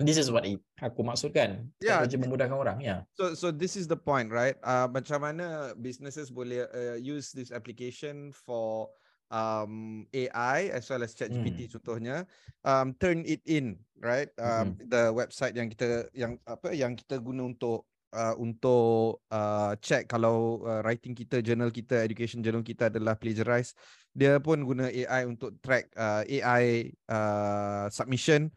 This 0.00 0.16
is 0.16 0.32
what 0.32 0.48
it, 0.48 0.64
aku 0.80 1.04
maksudkan. 1.04 1.68
Yeah. 1.84 2.00
Teknologi 2.00 2.16
memudahkan 2.16 2.56
orang. 2.56 2.78
Yeah. 2.80 3.04
So 3.20 3.36
so 3.36 3.52
this 3.52 3.76
is 3.76 3.84
the 3.84 4.00
point, 4.00 4.32
right? 4.32 4.56
Uh, 4.64 4.88
macam 4.88 5.20
mana 5.20 5.76
businesses 5.76 6.32
boleh 6.32 6.64
uh, 6.72 6.96
use 6.96 7.36
this 7.36 7.52
application 7.52 8.32
for 8.32 8.88
um, 9.28 10.08
AI 10.16 10.72
as 10.72 10.88
well 10.88 11.04
as 11.04 11.12
ChatGPT 11.12 11.68
hmm. 11.68 11.72
contohnya. 11.76 12.16
Um, 12.64 12.96
turn 12.96 13.28
it 13.28 13.44
in, 13.44 13.76
right? 14.00 14.32
Um, 14.40 14.76
hmm. 14.76 14.88
The 14.88 15.12
website 15.12 15.52
yang 15.52 15.68
kita 15.68 16.08
yang 16.16 16.40
apa 16.48 16.72
yang 16.72 16.96
kita 16.96 17.20
guna 17.20 17.52
untuk 17.52 17.84
uh, 18.16 18.34
untuk 18.36 19.22
uh, 19.30 19.76
check 19.84 20.10
kalau 20.10 20.64
uh, 20.66 20.82
writing 20.82 21.14
kita, 21.14 21.40
journal 21.40 21.70
kita, 21.70 22.02
education 22.02 22.42
journal 22.42 22.64
kita 22.64 22.90
adalah 22.90 23.14
plagiarized. 23.16 23.78
Dia 24.10 24.42
pun 24.42 24.66
guna 24.66 24.90
AI 24.90 25.22
untuk 25.28 25.54
track 25.62 25.94
uh, 25.94 26.26
AI 26.26 26.90
uh, 27.06 27.86
submission. 27.92 28.50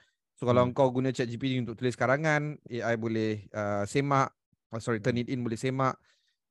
So 0.44 0.52
kalau 0.52 0.68
hmm. 0.68 0.76
kau 0.76 0.92
guna 0.92 1.16
chat 1.16 1.32
GPT 1.32 1.64
untuk 1.64 1.80
tulis 1.80 1.96
karangan, 1.96 2.60
AI 2.68 3.00
boleh 3.00 3.48
uh, 3.56 3.88
semak, 3.88 4.28
oh, 4.76 4.82
sorry, 4.84 5.00
turn 5.00 5.16
it 5.16 5.32
in 5.32 5.40
boleh 5.40 5.56
semak 5.56 5.96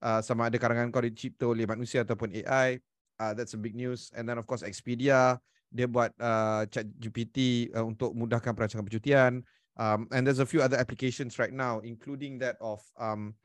uh, 0.01 0.25
sama 0.25 0.49
ada 0.49 0.57
karangan 0.57 0.89
kau 0.89 1.05
dicipta 1.05 1.45
oleh 1.45 1.69
manusia 1.69 2.01
ataupun 2.01 2.33
AI. 2.41 2.81
Uh, 3.21 3.37
that's 3.37 3.53
a 3.53 3.61
big 3.61 3.77
news. 3.77 4.09
And 4.17 4.25
then 4.25 4.41
of 4.41 4.49
course 4.49 4.65
Expedia, 4.65 5.37
dia 5.69 5.85
buat 5.85 6.09
uh, 6.17 6.65
chat 6.73 6.89
GPT 6.97 7.69
uh, 7.77 7.85
untuk 7.85 8.17
mudahkan 8.17 8.57
perancangan 8.57 8.89
percutian. 8.89 9.45
Um, 9.77 10.09
and 10.09 10.25
there's 10.25 10.41
a 10.41 10.49
few 10.49 10.65
other 10.65 10.81
applications 10.81 11.37
right 11.37 11.53
now, 11.53 11.85
including 11.85 12.41
that 12.41 12.57
of 12.65 12.81
um, 12.97 13.37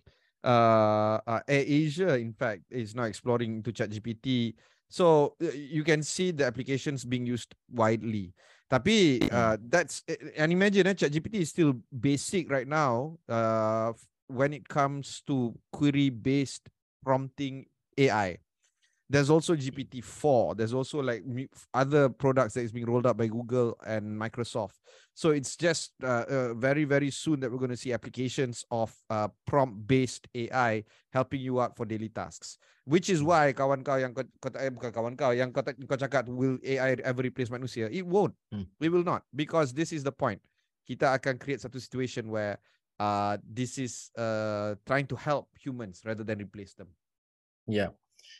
uh, 0.47 1.19
uh, 1.27 1.43
Air 1.43 1.67
Asia, 1.67 2.15
in 2.15 2.31
fact, 2.31 2.63
is 2.71 2.95
now 2.95 3.03
exploring 3.03 3.59
into 3.59 3.75
chat 3.75 3.91
GPT. 3.91 4.55
So 4.87 5.35
uh, 5.43 5.51
you 5.51 5.83
can 5.83 6.07
see 6.07 6.31
the 6.31 6.47
applications 6.47 7.03
being 7.03 7.27
used 7.27 7.51
widely. 7.67 8.31
Tapi 8.67 9.23
uh, 9.31 9.55
that's 9.63 10.03
and 10.35 10.51
imagine 10.51 10.91
eh, 10.91 10.93
ChatGPT 10.93 11.39
is 11.39 11.55
still 11.55 11.79
basic 11.87 12.51
right 12.51 12.67
now 12.67 13.15
uh, 13.31 13.95
when 14.27 14.51
it 14.51 14.67
comes 14.67 15.23
to 15.23 15.55
query 15.71 16.11
based 16.11 16.67
prompting 16.99 17.65
AI. 17.95 18.43
There's 19.09 19.29
also 19.29 19.55
GPT-4. 19.55 20.57
There's 20.57 20.73
also 20.73 20.99
like 20.99 21.23
other 21.73 22.09
products 22.09 22.55
that 22.55 22.61
is 22.61 22.71
being 22.71 22.85
rolled 22.85 23.07
out 23.07 23.15
by 23.15 23.27
Google 23.27 23.77
and 23.85 24.19
Microsoft. 24.19 24.83
So 25.13 25.31
it's 25.31 25.55
just 25.55 25.93
uh, 26.03 26.25
uh, 26.29 26.53
very, 26.53 26.83
very 26.83 27.09
soon 27.09 27.39
that 27.39 27.51
we're 27.51 27.57
going 27.57 27.71
to 27.71 27.77
see 27.79 27.93
applications 27.93 28.65
of 28.69 28.93
uh, 29.09 29.29
prompt-based 29.47 30.27
AI 30.35 30.83
helping 31.11 31.41
you 31.41 31.61
out 31.61 31.77
for 31.77 31.85
daily 31.85 32.09
tasks. 32.09 32.59
Which 32.83 33.09
is 33.09 33.19
hmm. 33.19 33.27
why 33.27 33.53
kawan 33.53 33.83
kau 33.83 33.95
yang 33.95 34.13
kau, 34.13 34.23
eh, 34.59 34.69
bukan 34.69 34.91
kawan 34.91 35.15
kau 35.17 35.31
yang 35.31 35.51
kau, 35.51 35.63
kau 35.63 35.97
cakap 35.99 36.27
will 36.27 36.59
AI 36.63 36.99
ever 37.03 37.23
replace 37.23 37.49
manusia? 37.49 37.91
It 37.91 38.05
won't. 38.05 38.35
Hmm. 38.51 38.67
We 38.79 38.89
will 38.89 39.03
not 39.03 39.23
because 39.35 39.73
this 39.73 39.91
is 39.91 40.03
the 40.03 40.11
point. 40.11 40.39
Kita 40.87 41.15
akan 41.15 41.39
create 41.39 41.59
satu 41.59 41.79
situation 41.83 42.31
where 42.31 42.59
uh, 42.99 43.39
this 43.43 43.75
is 43.75 44.11
uh, 44.15 44.75
trying 44.87 45.07
to 45.07 45.15
help 45.15 45.51
humans 45.59 46.03
rather 46.05 46.23
than 46.23 46.39
replace 46.39 46.75
them. 46.75 46.87
Yeah. 47.67 47.91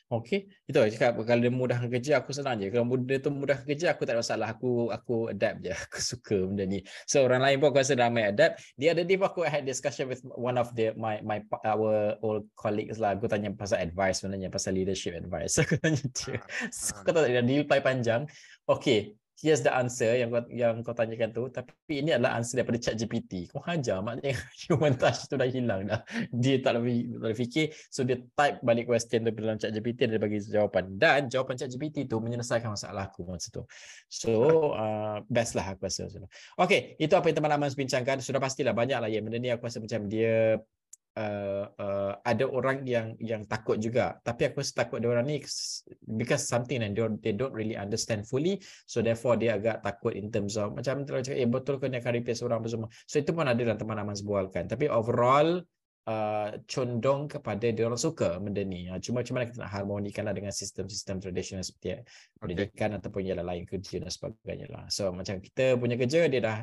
Okay, 0.08 0.48
itu 0.64 0.78
aku 0.80 0.90
cakap 0.96 1.12
kalau 1.28 1.42
dia 1.44 1.52
mudah 1.52 1.78
kerja 1.84 2.24
aku 2.24 2.32
senang 2.32 2.56
je. 2.64 2.72
Kalau 2.72 2.88
benda 2.88 3.16
tu 3.20 3.28
mudah 3.28 3.60
kerja 3.60 3.92
aku 3.92 4.08
tak 4.08 4.16
ada 4.16 4.24
masalah. 4.24 4.48
Aku 4.56 4.88
aku 4.88 5.32
adapt 5.36 5.60
je. 5.64 5.76
Aku 5.88 6.00
suka 6.00 6.48
benda 6.48 6.64
ni. 6.64 6.80
So 7.04 7.28
orang 7.28 7.44
lain 7.44 7.56
pun 7.60 7.76
aku 7.76 7.84
rasa 7.84 8.00
ramai 8.00 8.32
adapt. 8.32 8.64
Dia 8.80 8.96
ada 8.96 9.04
dia 9.04 9.20
aku 9.20 9.44
had 9.44 9.68
discussion 9.68 10.08
with 10.08 10.24
one 10.36 10.56
of 10.56 10.72
the 10.80 10.96
my 10.96 11.20
my 11.24 11.44
our 11.68 12.16
old 12.24 12.48
colleagues 12.56 13.00
lah. 13.00 13.20
Aku 13.20 13.28
tanya 13.28 13.52
pasal 13.52 13.84
advice 13.84 14.24
sebenarnya 14.24 14.48
pasal 14.48 14.80
leadership 14.80 15.14
advice. 15.16 15.60
Aku 15.64 15.76
tanya 15.80 16.04
dia. 16.16 16.40
Ah, 16.40 16.72
so, 16.72 16.96
ah. 16.96 17.04
kata 17.04 17.28
dia 17.28 17.44
dia 17.44 17.64
panjang. 17.84 18.24
Okay, 18.64 19.16
here's 19.38 19.62
the 19.62 19.70
answer 19.70 20.18
yang 20.18 20.34
kau 20.34 20.44
yang 20.50 20.82
kau 20.82 20.98
tanyakan 20.98 21.30
tu. 21.30 21.48
Tapi 21.54 22.02
ini 22.02 22.14
adalah 22.18 22.42
answer 22.42 22.60
daripada 22.60 22.82
chat 22.82 22.98
GPT 22.98 23.54
kau 23.54 23.62
hajar 23.64 24.02
maknanya 24.02 24.34
human 24.66 24.98
touch 24.98 25.30
tu 25.30 25.38
dah 25.38 25.46
hilang 25.46 25.86
dah. 25.86 26.02
Dia 26.34 26.60
tak 26.60 26.82
lebih 26.82 27.22
tak 27.22 27.26
lebih 27.30 27.38
fikir 27.38 27.66
so 27.94 28.02
dia 28.02 28.18
type 28.18 28.58
balik 28.66 28.90
question 28.90 29.24
tu 29.24 29.32
dalam 29.32 29.58
chat 29.62 29.72
GPT 29.72 30.10
dia 30.10 30.20
bagi 30.20 30.42
jawapan. 30.42 30.98
Dan 30.98 31.30
jawapan 31.30 31.56
chat 31.56 31.70
GPT 31.70 32.10
tu 32.10 32.18
menyelesaikan 32.18 32.74
masalah 32.74 33.08
aku 33.08 33.24
masa 33.30 33.54
tu. 33.54 33.64
So 34.10 34.74
uh, 34.74 35.22
best 35.30 35.54
lah 35.54 35.78
aku 35.78 35.86
rasa 35.86 36.10
okay 36.58 36.98
itu 36.98 37.14
apa 37.14 37.30
yang 37.30 37.38
teman-teman 37.42 37.70
bincangkan 37.70 38.18
sudah 38.20 38.42
pastilah 38.42 38.74
banyak 38.74 38.98
lah 38.98 39.10
ya 39.10 39.22
benda 39.22 39.38
ni 39.38 39.50
aku 39.54 39.70
rasa 39.70 39.78
macam 39.78 40.10
dia 40.10 40.58
uh, 41.18 41.66
uh, 41.82 42.14
ada 42.22 42.46
orang 42.46 42.86
yang 42.86 43.18
yang 43.18 43.44
takut 43.50 43.82
juga. 43.82 44.22
Tapi 44.22 44.54
aku 44.54 44.62
rasa 44.62 44.86
takut 44.86 45.02
dia 45.02 45.10
orang 45.10 45.26
ni 45.26 45.42
because 46.06 46.46
something 46.46 46.86
and 46.86 46.94
they 46.94 47.02
don't, 47.02 47.18
they 47.26 47.34
don't 47.34 47.56
really 47.58 47.74
understand 47.74 48.30
fully. 48.30 48.62
So 48.86 49.02
therefore 49.02 49.42
dia 49.42 49.58
agak 49.58 49.82
takut 49.82 50.14
in 50.14 50.30
terms 50.30 50.56
of 50.56 50.78
macam 50.78 51.04
terlalu 51.04 51.26
cakap 51.26 51.40
eh 51.42 51.50
betul 51.50 51.76
ke 51.82 51.90
ni 51.90 51.98
akan 51.98 52.14
replace 52.22 52.46
orang 52.46 52.62
apa 52.62 52.70
semua? 52.70 52.90
So 53.10 53.18
itu 53.18 53.32
pun 53.34 53.50
ada 53.50 53.58
dalam 53.58 53.80
teman-teman 53.82 54.14
sebualkan. 54.14 54.70
Tapi 54.70 54.86
overall 54.94 55.66
uh, 56.06 56.50
condong 56.70 57.28
kepada 57.28 57.66
dia 57.74 57.84
orang 57.90 58.00
suka 58.00 58.38
benda 58.38 58.62
ni. 58.62 58.86
Uh, 58.88 59.02
cuma 59.02 59.26
cuma 59.26 59.44
kita 59.44 59.66
nak 59.66 59.74
harmonikanlah 59.74 60.38
dengan 60.38 60.54
sistem-sistem 60.54 61.18
tradisional 61.18 61.66
seperti 61.66 62.06
pendidikan 62.38 62.94
okay. 62.96 62.98
ataupun 63.02 63.22
yang 63.26 63.42
lain 63.42 63.66
kerja 63.66 64.00
dan 64.00 64.14
sebagainya 64.14 64.68
lah. 64.70 64.86
So 64.94 65.10
macam 65.10 65.42
kita 65.42 65.76
punya 65.82 65.98
kerja 65.98 66.30
dia 66.30 66.42
dah 66.42 66.58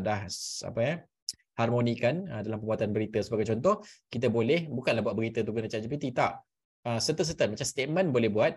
dah 0.00 0.20
apa 0.64 0.80
ya 0.80 0.96
harmonikan 1.56 2.24
uh, 2.28 2.40
dalam 2.40 2.60
pembuatan 2.62 2.90
berita 2.92 3.20
sebagai 3.20 3.52
contoh 3.52 3.84
kita 4.08 4.32
boleh 4.32 4.68
bukanlah 4.68 5.04
buat 5.04 5.16
berita 5.16 5.44
tu 5.44 5.52
guna 5.52 5.68
ChatGPT 5.68 6.12
tak. 6.16 6.40
Uh, 6.82 6.98
serta-serta 6.98 7.46
macam 7.46 7.62
statement 7.62 8.08
boleh 8.10 8.26
buat 8.26 8.52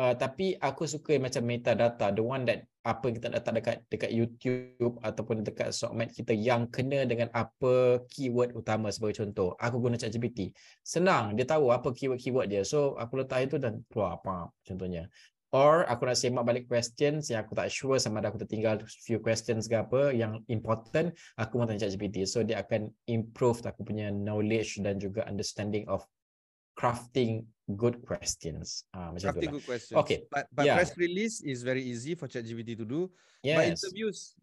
uh, 0.00 0.14
tapi 0.18 0.58
aku 0.58 0.86
suka 0.86 1.14
macam 1.18 1.42
metadata 1.46 2.10
the 2.10 2.22
one 2.22 2.42
that 2.42 2.66
apa 2.82 3.12
kita 3.12 3.28
letak 3.28 3.52
dekat 3.60 3.76
dekat 3.92 4.10
YouTube 4.16 4.96
ataupun 5.04 5.44
dekat 5.44 5.76
SOCMED 5.76 6.08
kita 6.16 6.32
yang 6.32 6.64
kena 6.72 7.04
dengan 7.04 7.28
apa 7.36 8.00
keyword 8.08 8.56
utama 8.56 8.88
sebagai 8.88 9.20
contoh. 9.22 9.52
Aku 9.60 9.76
guna 9.76 10.00
ChatGPT. 10.00 10.56
Senang 10.80 11.36
dia 11.36 11.44
tahu 11.44 11.68
apa 11.68 11.92
keyword-keyword 11.92 12.48
dia. 12.48 12.62
So 12.64 12.96
aku 12.96 13.20
letak 13.20 13.52
itu 13.52 13.60
dan 13.60 13.84
keluar 13.92 14.16
apa 14.16 14.48
contohnya 14.64 15.04
or 15.56 15.88
aku 15.88 16.04
nak 16.04 16.16
semak 16.20 16.44
balik 16.44 16.64
questions 16.68 17.32
yang 17.32 17.40
aku 17.40 17.56
tak 17.56 17.72
sure 17.72 17.96
sama 17.96 18.20
ada 18.20 18.28
aku 18.28 18.40
tertinggal 18.44 18.76
few 18.84 19.16
questions 19.16 19.64
ke 19.64 19.80
apa 19.80 20.12
yang 20.12 20.44
important 20.52 21.16
aku 21.40 21.52
mau 21.56 21.64
tanya 21.64 21.88
ChatGPT. 21.88 22.28
So 22.28 22.44
dia 22.44 22.60
akan 22.60 22.92
improve 23.08 23.64
aku 23.64 23.80
punya 23.80 24.12
knowledge 24.12 24.80
dan 24.84 25.00
juga 25.00 25.24
understanding 25.24 25.88
of 25.88 26.04
crafting 26.76 27.48
good 27.80 28.04
questions. 28.04 28.84
Uh, 28.92 29.16
macam 29.16 29.32
crafting 29.32 29.52
good 29.56 29.66
questions. 29.66 29.96
Okay 29.96 30.28
but, 30.28 30.44
but 30.52 30.68
yeah. 30.68 30.76
press 30.76 30.92
release 31.00 31.40
is 31.40 31.64
very 31.64 31.80
easy 31.80 32.12
for 32.12 32.28
ChatGPT 32.28 32.76
to 32.76 32.84
do. 32.84 33.00
Yes. 33.40 33.56
but 33.56 33.64
interviews 33.72 34.36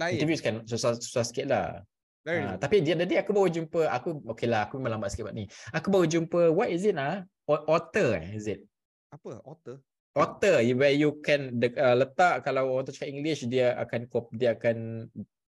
lain. 0.00 0.16
Interviews 0.16 0.40
kan 0.40 0.64
susah 0.64 0.96
susah 0.96 1.24
sikit 1.28 1.46
lah. 1.52 1.84
Uh, 2.28 2.60
tapi 2.60 2.84
dia 2.84 2.92
tadi 2.92 3.16
aku 3.16 3.32
baru 3.32 3.48
jumpa 3.48 3.88
aku 3.88 4.20
okey 4.36 4.52
lah 4.52 4.68
aku 4.68 4.76
memang 4.76 5.00
lambat 5.00 5.12
sikit 5.12 5.28
buat 5.28 5.36
ni. 5.36 5.44
Aku 5.76 5.88
baru 5.92 6.08
jumpa 6.08 6.52
what 6.52 6.72
is 6.72 6.88
it 6.88 6.96
ah? 6.96 7.24
Author 7.48 8.20
eh 8.20 8.36
is 8.36 8.48
it? 8.48 8.64
Apa? 9.08 9.40
Author 9.44 9.80
author 10.16 10.62
where 10.78 10.94
you 10.94 11.20
can 11.20 11.56
uh, 11.60 11.96
letak 11.98 12.46
kalau 12.46 12.72
orang 12.72 12.86
tu 12.88 12.94
cakap 12.96 13.10
English 13.12 13.44
dia 13.50 13.76
akan 13.76 14.08
cop 14.08 14.30
dia 14.32 14.56
akan 14.56 15.08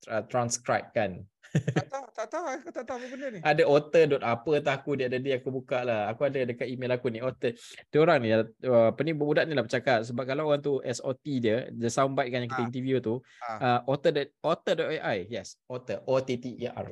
uh, 0.09 0.23
transcribe 0.29 0.89
kan 0.93 1.23
Tak 1.53 1.85
tahu, 1.85 2.05
tak 2.17 2.27
tahu. 2.33 2.45
Aku 2.49 2.69
tak 2.73 2.85
tahu 2.89 2.97
apa 2.97 3.07
benda 3.13 3.27
ni. 3.29 3.39
Ada 3.45 3.63
otter 3.69 4.03
dot 4.09 4.25
apa 4.25 4.57
tak 4.65 4.73
aku 4.81 4.97
dia 4.97 5.05
ada 5.05 5.21
dia 5.21 5.37
aku 5.37 5.53
buka 5.53 5.85
lah. 5.85 6.09
Aku 6.09 6.25
ada 6.25 6.49
dekat 6.49 6.65
email 6.65 6.97
aku 6.97 7.13
ni 7.13 7.21
otter. 7.21 7.53
Dia 7.93 8.01
orang 8.01 8.25
ni 8.25 8.33
uh, 8.33 8.89
apa 8.89 9.01
ni 9.05 9.13
budak 9.13 9.45
ni 9.45 9.53
lah 9.53 9.61
bercakap 9.61 10.01
sebab 10.01 10.25
kalau 10.25 10.49
orang 10.49 10.65
tu 10.65 10.81
SOT 10.81 11.21
dia, 11.37 11.69
the 11.69 11.93
soundbite 11.93 12.33
kan 12.33 12.41
yang 12.41 12.49
kita 12.49 12.63
Ah. 12.65 12.69
interview 12.73 12.97
tu, 12.97 13.21
Ah. 13.45 13.61
uh, 13.61 13.79
otter 13.85 14.09
dot 14.09 14.27
otter 14.41 14.73
dot 14.81 14.89
AI. 14.97 15.29
Yes, 15.29 15.61
otter 15.69 16.01
O 16.09 16.17
T 16.25 16.41
T 16.41 16.57
E 16.57 16.73
R. 16.73 16.89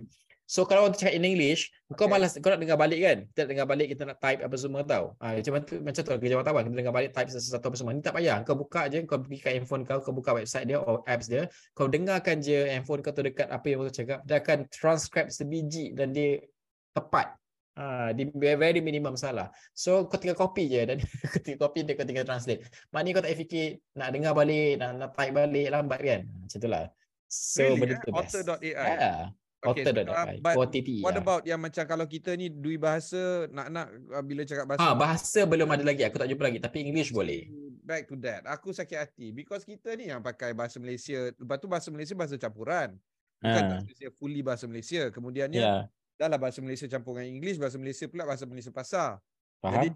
So 0.52 0.68
kalau 0.68 0.84
orang 0.84 1.00
cakap 1.00 1.16
in 1.16 1.24
English, 1.24 1.72
kau 1.96 2.12
Okay. 2.12 2.12
malas 2.12 2.36
kau 2.36 2.52
nak 2.52 2.60
dengar 2.60 2.76
balik 2.76 3.00
kan? 3.00 3.18
Kita 3.32 3.40
nak 3.48 3.50
dengar 3.56 3.68
balik 3.72 3.88
kita 3.96 4.04
nak 4.04 4.18
type 4.20 4.40
apa 4.44 4.56
semua 4.60 4.84
tau. 4.84 5.16
Ah 5.24 5.40
macam 5.40 5.64
tu 5.64 5.80
macam 5.80 6.02
tu 6.04 6.12
kerja 6.12 6.36
wartawan 6.36 6.62
kita 6.68 6.76
dengar 6.76 6.92
balik 6.92 7.12
type 7.16 7.30
sesuatu 7.32 7.72
apa 7.72 7.78
semua. 7.80 7.96
Ni 7.96 8.04
tak 8.04 8.20
payah. 8.20 8.44
Kau 8.44 8.60
buka 8.60 8.92
je, 8.92 9.00
kau 9.08 9.16
pergi 9.24 9.40
kat 9.40 9.52
handphone 9.56 9.88
kau, 9.88 10.04
kau 10.04 10.12
buka 10.12 10.36
website 10.36 10.68
dia 10.68 10.84
atau 10.84 11.00
apps 11.08 11.32
dia, 11.32 11.48
kau 11.72 11.88
dengarkan 11.88 12.44
je 12.44 12.68
handphone 12.68 13.00
kau 13.00 13.16
tu 13.16 13.24
dekat 13.24 13.48
apa 13.48 13.64
yang 13.64 13.80
kau 13.80 13.96
cakap, 13.96 14.20
dia 14.28 14.36
akan 14.44 14.68
transcribe 14.68 15.32
sebiji 15.32 15.96
dan 15.96 16.12
dia 16.12 16.44
tepat. 16.92 17.32
Ah, 17.80 18.12
di 18.12 18.28
very 18.36 18.84
minimum 18.84 19.16
salah. 19.16 19.48
So 19.72 20.04
kau 20.12 20.20
tinggal 20.20 20.36
copy 20.36 20.68
je 20.68 20.84
dan 20.84 20.98
ketika 21.40 21.64
copy 21.64 21.88
dia 21.88 21.96
kau 21.96 22.04
tinggal 22.04 22.28
translate. 22.28 22.68
Maknanya 22.92 23.12
kau 23.16 23.24
tak 23.24 23.40
fikir 23.40 23.80
nak 23.96 24.12
dengar 24.12 24.36
balik, 24.36 24.76
nak, 24.84 25.00
nak 25.00 25.10
type 25.16 25.32
balik 25.32 25.68
lambat 25.72 26.00
kan. 26.04 26.22
Macam 26.28 26.58
itulah. 26.60 26.84
So 27.32 27.64
Really, 27.64 27.80
benda 27.80 27.96
eh? 27.96 28.00
tu 28.04 28.12
best. 28.12 28.36
Otter.ai. 28.36 28.68
Yeah. 28.76 29.32
Okay, 29.62 29.86
so, 29.86 29.94
uh, 29.94 30.26
but 30.42 30.58
OTT. 30.58 31.06
What 31.06 31.14
yeah. 31.14 31.22
about 31.22 31.44
yang 31.46 31.62
macam 31.62 31.86
kalau 31.86 32.10
kita 32.10 32.34
ni 32.34 32.50
dui 32.50 32.82
bahasa 32.82 33.46
nak-nak 33.54 33.94
uh, 34.10 34.24
bila 34.26 34.42
cakap 34.42 34.66
bahasa 34.66 34.82
Ah, 34.82 34.98
bahasa 34.98 35.46
belum 35.46 35.70
ada 35.70 35.86
lagi. 35.86 36.02
Aku 36.02 36.18
tak 36.18 36.34
jumpa 36.34 36.50
lagi. 36.50 36.58
Tapi 36.58 36.82
English 36.82 37.14
boleh. 37.14 37.46
Back 37.86 38.10
to 38.10 38.18
that. 38.26 38.42
Aku 38.50 38.74
sakit 38.74 38.98
hati 38.98 39.30
because 39.30 39.62
kita 39.62 39.94
ni 39.94 40.10
yang 40.10 40.26
pakai 40.26 40.58
bahasa 40.58 40.82
Malaysia. 40.82 41.30
Lepas 41.38 41.62
tu 41.62 41.70
bahasa 41.70 41.94
Malaysia 41.94 42.18
bahasa 42.18 42.42
campuran. 42.42 42.98
Bukan 43.38 43.54
Ah. 43.54 43.70
bahasa 43.70 43.86
Malaysia 43.86 44.10
fully 44.18 44.42
bahasa 44.42 44.66
Malaysia. 44.66 45.02
Kemudiannya 45.14 45.62
Ya, 45.62 45.76
dah 46.18 46.26
lah 46.26 46.42
bahasa 46.42 46.58
Malaysia 46.58 46.90
campur 46.90 47.22
dengan 47.22 47.30
English, 47.30 47.62
bahasa 47.62 47.78
Malaysia 47.78 48.10
pula 48.10 48.26
bahasa 48.26 48.50
Malaysia 48.50 48.74
pasar. 48.74 49.22
faham? 49.62 49.78
Jadi 49.78 49.90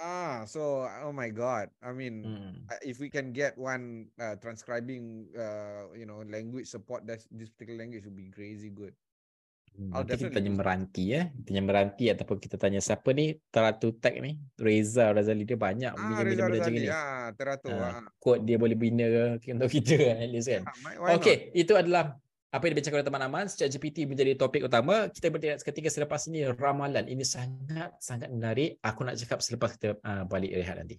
ah 0.00 0.48
so 0.48 0.88
oh 1.04 1.12
my 1.12 1.28
god. 1.28 1.68
I 1.84 1.92
mean 1.92 2.24
Hmm. 2.24 2.52
uh, 2.72 2.80
if 2.80 2.96
we 2.96 3.12
can 3.12 3.36
get 3.36 3.52
one 3.60 4.08
uh, 4.16 4.32
transcribing 4.40 5.28
uh, 5.36 5.92
you 5.92 6.08
know 6.08 6.24
language 6.24 6.72
support 6.72 7.04
that 7.04 7.20
this 7.28 7.52
particular 7.52 7.84
language 7.84 8.08
would 8.08 8.16
be 8.16 8.32
crazy 8.32 8.72
good. 8.72 8.96
Hmm, 9.76 9.94
I'll 9.96 10.04
Nanti 10.04 10.28
kita 10.28 10.38
tanya. 10.38 10.50
Meranti 10.52 11.04
ya. 11.08 11.22
Tanya 11.46 11.62
Meranti 11.64 12.04
ataupun 12.12 12.36
kita 12.36 12.56
tanya 12.60 12.80
siapa 12.84 13.10
ni 13.16 13.38
Teratu 13.48 13.96
Tag 13.96 14.18
ni. 14.20 14.36
Reza 14.60 15.14
Razali 15.14 15.48
dia 15.48 15.56
banyak 15.56 15.92
Ah, 15.94 16.20
Reza 16.20 16.44
benda 16.46 16.58
macam 16.60 16.72
ni. 16.74 16.88
Ah, 16.90 17.28
teratur. 17.32 17.72
Ah, 17.72 18.02
Ah. 18.02 18.02
Quote 18.20 18.42
dia 18.44 18.56
boleh 18.60 18.76
bina 18.76 19.06
ke 19.40 19.50
untuk 19.54 19.70
kita 19.72 20.20
at 20.20 20.28
least 20.28 20.50
kan. 20.52 20.62
Ah? 20.66 21.16
Okey, 21.16 21.54
itu 21.56 21.72
adalah 21.72 22.18
apa 22.50 22.62
yang 22.66 22.74
dibincangkan 22.74 22.98
oleh 22.98 23.06
teman 23.06 23.22
Aman 23.22 23.46
sejak 23.46 23.78
GPT 23.78 24.10
menjadi 24.10 24.34
topik 24.34 24.66
utama. 24.66 25.06
Kita 25.06 25.30
bertindak 25.30 25.62
seketika 25.62 25.86
selepas 25.86 26.26
ini 26.26 26.50
ramalan. 26.50 27.06
Ini 27.06 27.22
sangat 27.22 27.94
sangat 28.02 28.26
menarik. 28.28 28.76
Aku 28.82 29.06
nak 29.06 29.14
cakap 29.22 29.38
selepas 29.38 29.78
kita 29.78 29.96
uh, 30.02 30.26
balik 30.26 30.50
rehat 30.58 30.76
nanti. 30.76 30.98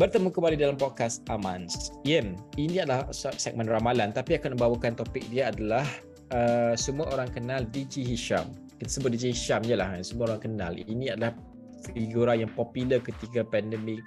Bertemu 0.00 0.32
kembali 0.32 0.56
dalam 0.56 0.80
podcast 0.80 1.20
Amans. 1.28 1.92
Yem, 2.08 2.32
ini 2.56 2.80
adalah 2.80 3.12
se- 3.12 3.36
segmen 3.36 3.68
ramalan 3.68 4.16
tapi 4.16 4.32
akan 4.32 4.56
membawakan 4.56 4.96
topik 4.96 5.28
dia 5.28 5.52
adalah 5.52 5.84
uh, 6.32 6.72
semua 6.72 7.04
orang 7.12 7.28
kenal 7.28 7.68
DJ 7.68 8.08
Hisham. 8.08 8.48
Kita 8.80 8.88
sebut 8.88 9.12
DJ 9.12 9.36
Hisham 9.36 9.60
je 9.60 9.76
lah, 9.76 9.92
semua 10.00 10.32
orang 10.32 10.40
kenal. 10.40 10.72
Ini 10.72 11.20
adalah 11.20 11.36
figura 11.84 12.32
yang 12.32 12.48
popular 12.56 13.04
ketika 13.04 13.44
pandemik 13.44 14.00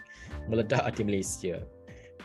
meledak 0.49 0.81
di 0.97 1.05
Malaysia. 1.05 1.61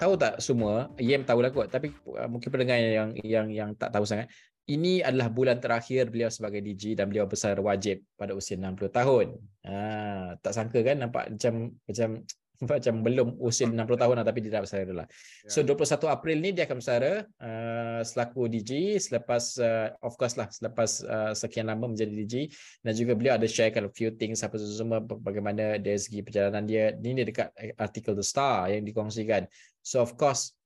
Tahu 0.00 0.16
tak 0.16 0.40
semua? 0.40 0.88
Yem 0.96 1.28
tahulah 1.28 1.52
kot, 1.52 1.68
tapi 1.68 1.92
uh, 2.08 2.24
mungkin 2.24 2.48
pendengar 2.48 2.80
yang 2.80 3.12
yang 3.20 3.52
yang 3.52 3.70
tak 3.76 3.92
tahu 3.92 4.08
sangat. 4.08 4.32
Ini 4.64 5.04
adalah 5.04 5.28
bulan 5.28 5.60
terakhir 5.60 6.08
beliau 6.08 6.32
sebagai 6.32 6.64
DJ 6.64 6.96
dan 6.96 7.12
beliau 7.12 7.28
besar 7.28 7.60
wajib 7.60 8.00
pada 8.16 8.32
usia 8.32 8.56
60 8.56 8.80
tahun. 8.96 9.36
Ah, 9.68 10.40
tak 10.40 10.56
sangka 10.56 10.80
kan 10.80 11.04
nampak 11.04 11.36
macam 11.36 11.76
macam 11.84 12.24
macam 12.58 12.94
belum 13.06 13.28
usia 13.38 13.70
60 13.70 13.78
tahun 13.78 14.14
lah, 14.18 14.26
tapi 14.26 14.38
dia 14.42 14.58
dah 14.58 14.62
bersara 14.66 14.82
dah 14.82 14.96
lah. 15.04 15.08
So 15.46 15.62
21 15.62 16.10
April 16.10 16.36
ni 16.42 16.50
dia 16.50 16.66
akan 16.66 16.76
bersara 16.82 17.22
uh, 17.38 18.00
selaku 18.02 18.50
DJ 18.50 18.98
selepas 18.98 19.42
uh, 19.62 19.94
of 20.02 20.18
course 20.18 20.34
lah 20.34 20.50
selepas 20.50 20.90
uh, 21.06 21.32
sekian 21.38 21.70
lama 21.70 21.86
menjadi 21.86 22.10
DJ 22.10 22.34
dan 22.82 22.92
juga 22.98 23.12
beliau 23.14 23.38
ada 23.38 23.46
sharekan 23.46 23.86
a 23.86 23.92
few 23.92 24.10
things 24.18 24.42
apa 24.42 24.58
semua 24.58 24.98
bagaimana 25.02 25.78
dari 25.78 25.98
segi 25.98 26.24
perjalanan 26.24 26.66
dia. 26.66 26.90
Ini 26.98 27.22
dia 27.22 27.26
dekat 27.26 27.48
artikel 27.78 28.18
The 28.18 28.26
Star 28.26 28.70
yang 28.74 28.82
dikongsikan. 28.82 29.46
So 29.84 30.02
of 30.02 30.18
course 30.18 30.58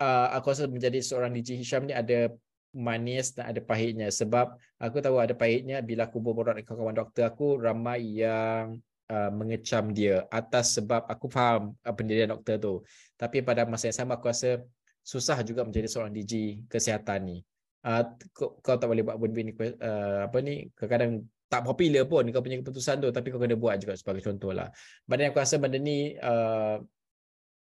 uh, 0.00 0.32
aku 0.36 0.52
rasa 0.52 0.68
menjadi 0.68 1.00
seorang 1.04 1.32
DJ 1.36 1.60
Hisham 1.60 1.84
ni 1.88 1.92
ada 1.92 2.32
manis 2.76 3.32
dan 3.32 3.48
ada 3.48 3.60
pahitnya 3.64 4.12
sebab 4.12 4.52
aku 4.76 5.00
tahu 5.00 5.16
ada 5.16 5.32
pahitnya 5.32 5.80
bila 5.80 6.04
aku 6.04 6.20
berborak 6.20 6.60
dengan 6.60 6.68
kawan-kawan 6.68 6.96
doktor 6.96 7.24
aku 7.24 7.56
ramai 7.56 8.20
yang 8.20 8.76
uh, 9.10 9.30
mengecam 9.32 9.90
dia 9.90 10.26
atas 10.30 10.78
sebab 10.78 11.06
aku 11.06 11.26
faham 11.30 11.74
uh, 11.82 11.94
pendirian 11.94 12.30
doktor 12.30 12.56
tu. 12.58 12.74
Tapi 13.14 13.42
pada 13.42 13.64
masa 13.64 13.90
yang 13.90 13.98
sama 13.98 14.18
aku 14.18 14.30
rasa 14.30 14.62
susah 15.06 15.40
juga 15.46 15.62
menjadi 15.62 15.86
seorang 15.86 16.12
DJ 16.12 16.66
kesihatan 16.66 17.20
ni. 17.22 17.38
Uh, 17.86 18.02
kau, 18.34 18.58
kau 18.58 18.74
tak 18.74 18.90
boleh 18.90 19.06
buat 19.06 19.14
benda 19.14 19.40
ni 19.46 19.54
uh, 19.54 20.26
apa 20.26 20.38
ni 20.42 20.66
kadang-kadang 20.74 21.22
tak 21.46 21.62
popular 21.62 22.02
pun 22.02 22.26
kau 22.34 22.42
punya 22.42 22.58
keputusan 22.58 22.98
tu 22.98 23.14
tapi 23.14 23.30
kau 23.30 23.38
kena 23.38 23.54
buat 23.54 23.78
juga 23.78 23.94
sebagai 23.94 24.26
contoh 24.26 24.50
lah. 24.50 24.68
Benda 25.06 25.30
aku 25.30 25.38
rasa 25.38 25.62
benda 25.62 25.78
ni 25.78 26.18
uh, 26.18 26.82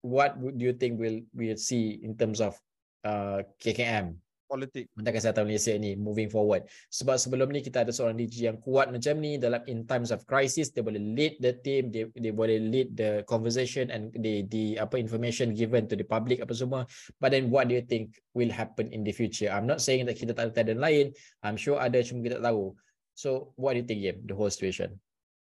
what 0.05 0.37
would 0.37 0.61
you 0.61 0.77
think 0.77 1.01
will 1.01 1.25
we'll 1.33 1.57
see 1.57 1.97
in 2.05 2.13
terms 2.13 2.37
of 2.37 2.53
uh, 3.01 3.41
KKM 3.57 4.13
politik. 4.51 4.91
Menteri 4.99 5.15
Kesihatan 5.15 5.47
Malaysia 5.47 5.71
ni 5.79 5.95
moving 5.95 6.27
forward. 6.27 6.67
Sebab 6.91 7.15
sebelum 7.15 7.47
ni 7.55 7.63
kita 7.63 7.87
ada 7.87 7.95
seorang 7.95 8.19
DJ 8.19 8.51
yang 8.51 8.59
kuat 8.59 8.91
macam 8.91 9.15
ni 9.23 9.39
dalam 9.39 9.63
in 9.71 9.87
times 9.87 10.11
of 10.11 10.27
crisis 10.27 10.75
dia 10.75 10.83
boleh 10.83 10.99
lead 10.99 11.39
the 11.39 11.55
team, 11.63 11.87
dia 11.87 12.11
dia 12.19 12.35
boleh 12.35 12.59
lead 12.59 12.91
the 12.99 13.23
conversation 13.31 13.87
and 13.87 14.11
the 14.19 14.43
the 14.51 14.75
apa 14.75 14.99
information 14.99 15.55
given 15.55 15.87
to 15.87 15.95
the 15.95 16.03
public 16.03 16.43
apa 16.43 16.51
semua. 16.51 16.83
But 17.23 17.31
then 17.31 17.47
what 17.47 17.71
do 17.71 17.79
you 17.79 17.85
think 17.87 18.19
will 18.35 18.51
happen 18.51 18.91
in 18.91 19.07
the 19.07 19.15
future? 19.15 19.47
I'm 19.47 19.63
not 19.63 19.79
saying 19.79 20.11
that 20.11 20.19
kita 20.19 20.35
tak 20.35 20.51
ada 20.51 20.67
talent 20.67 20.83
lain. 20.83 21.15
I'm 21.39 21.55
sure 21.55 21.79
ada 21.79 22.03
cuma 22.03 22.19
kita 22.19 22.43
tak 22.43 22.51
tahu. 22.51 22.75
So 23.15 23.55
what 23.55 23.79
do 23.79 23.79
you 23.79 23.87
think 23.87 24.03
Yem, 24.03 24.27
the 24.27 24.35
whole 24.35 24.51
situation? 24.51 24.99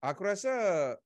Aku 0.03 0.27
rasa 0.27 0.51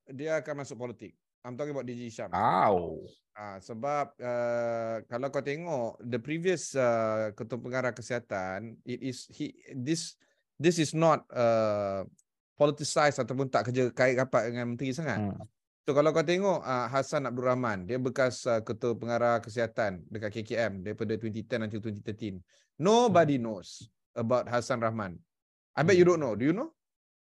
dia 0.09 0.41
akan 0.41 0.65
masuk 0.65 0.77
politik. 0.77 1.13
I'm 1.43 1.59
talking 1.59 1.75
about 1.75 1.83
DJ 1.83 2.07
Syam. 2.07 2.31
Wow. 2.31 3.03
Ah, 3.35 3.59
sebab 3.59 4.15
uh, 4.15 5.03
kalau 5.11 5.27
kau 5.27 5.43
tengok 5.43 5.99
the 5.99 6.21
previous 6.21 6.71
uh, 6.77 7.35
ketua 7.35 7.59
pengarah 7.59 7.91
kesihatan, 7.91 8.79
it 8.87 9.03
is 9.03 9.27
he 9.27 9.51
this 9.75 10.15
this 10.55 10.79
is 10.79 10.95
not 10.95 11.27
uh, 11.35 12.07
politicized 12.55 13.19
ataupun 13.19 13.51
tak 13.51 13.69
kerja 13.69 13.91
kait 13.91 14.15
rapat 14.15 14.53
dengan 14.53 14.71
menteri 14.71 14.95
sangat. 14.95 15.19
Hmm. 15.19 15.41
So 15.83 15.91
kalau 15.91 16.15
kau 16.15 16.23
tengok 16.23 16.63
uh, 16.63 16.87
Hassan 16.87 17.27
Abdul 17.27 17.43
Rahman, 17.43 17.83
dia 17.83 17.99
bekas 17.99 18.47
uh, 18.47 18.63
ketua 18.63 18.95
pengarah 18.95 19.43
kesihatan 19.43 20.07
dekat 20.07 20.39
KKM 20.39 20.79
daripada 20.79 21.19
2010 21.19 21.67
until 21.67 21.81
2013. 21.83 22.39
Nobody 22.79 23.35
knows 23.35 23.91
about 24.15 24.47
Hassan 24.47 24.79
Rahman. 24.79 25.19
I 25.75 25.83
bet 25.83 25.99
you 25.99 26.07
don't 26.07 26.23
know. 26.23 26.39
Do 26.39 26.47
you 26.47 26.55
know? 26.55 26.71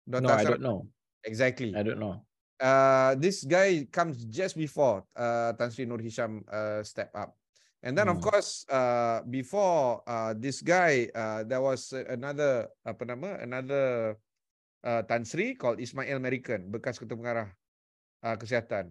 Dr. 0.09 0.26
No, 0.26 0.35
I 0.35 0.42
Hassan 0.42 0.50
don't 0.59 0.64
know. 0.64 0.78
Exactly. 1.22 1.70
I 1.76 1.87
don't 1.87 2.02
know. 2.02 2.26
Uh, 2.61 3.14
this 3.18 3.42
guy 3.42 3.87
comes 3.90 4.23
just 4.29 4.55
before 4.55 5.03
uh, 5.14 5.55
Tan 5.55 5.71
Sri 5.71 5.87
Nur 5.87 5.99
Hisham 5.99 6.44
uh, 6.47 6.83
step 6.83 7.11
up. 7.14 7.35
And 7.79 7.94
then 7.94 8.11
of 8.11 8.18
Hmm. 8.18 8.27
course 8.27 8.66
uh, 8.66 9.23
before 9.23 10.03
uh, 10.03 10.35
this 10.35 10.59
guy 10.62 11.07
uh, 11.14 11.47
there 11.47 11.62
was 11.62 11.94
another 11.94 12.66
apa 12.83 13.03
nama 13.07 13.38
another 13.38 14.18
uh, 14.83 15.03
Tan 15.07 15.23
Sri 15.23 15.55
called 15.55 15.79
Ismail 15.79 16.18
American 16.18 16.75
bekas 16.75 16.99
ketua 16.99 17.14
pengarah 17.14 17.49
uh, 18.27 18.35
kesihatan. 18.35 18.90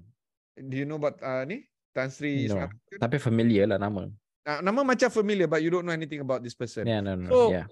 Do 0.56 0.74
you 0.80 0.88
know 0.88 0.96
about 0.98 1.20
uh, 1.20 1.44
ni 1.44 1.68
Tan 1.92 2.08
Sri 2.08 2.48
No. 2.48 2.56
Ismail 2.56 2.72
American? 2.72 2.98
Tapi 3.04 3.18
familiar 3.20 3.68
lah 3.68 3.76
nama. 3.76 4.08
Uh, 4.48 4.60
nama 4.64 4.80
macam 4.88 5.12
familiar 5.12 5.52
but 5.52 5.60
you 5.60 5.68
don't 5.68 5.84
know 5.84 5.92
anything 5.92 6.24
about 6.24 6.40
this 6.40 6.56
person. 6.56 6.88
Yeah, 6.88 7.04
no, 7.04 7.20
no. 7.20 7.28
So, 7.28 7.40
yeah. 7.52 7.68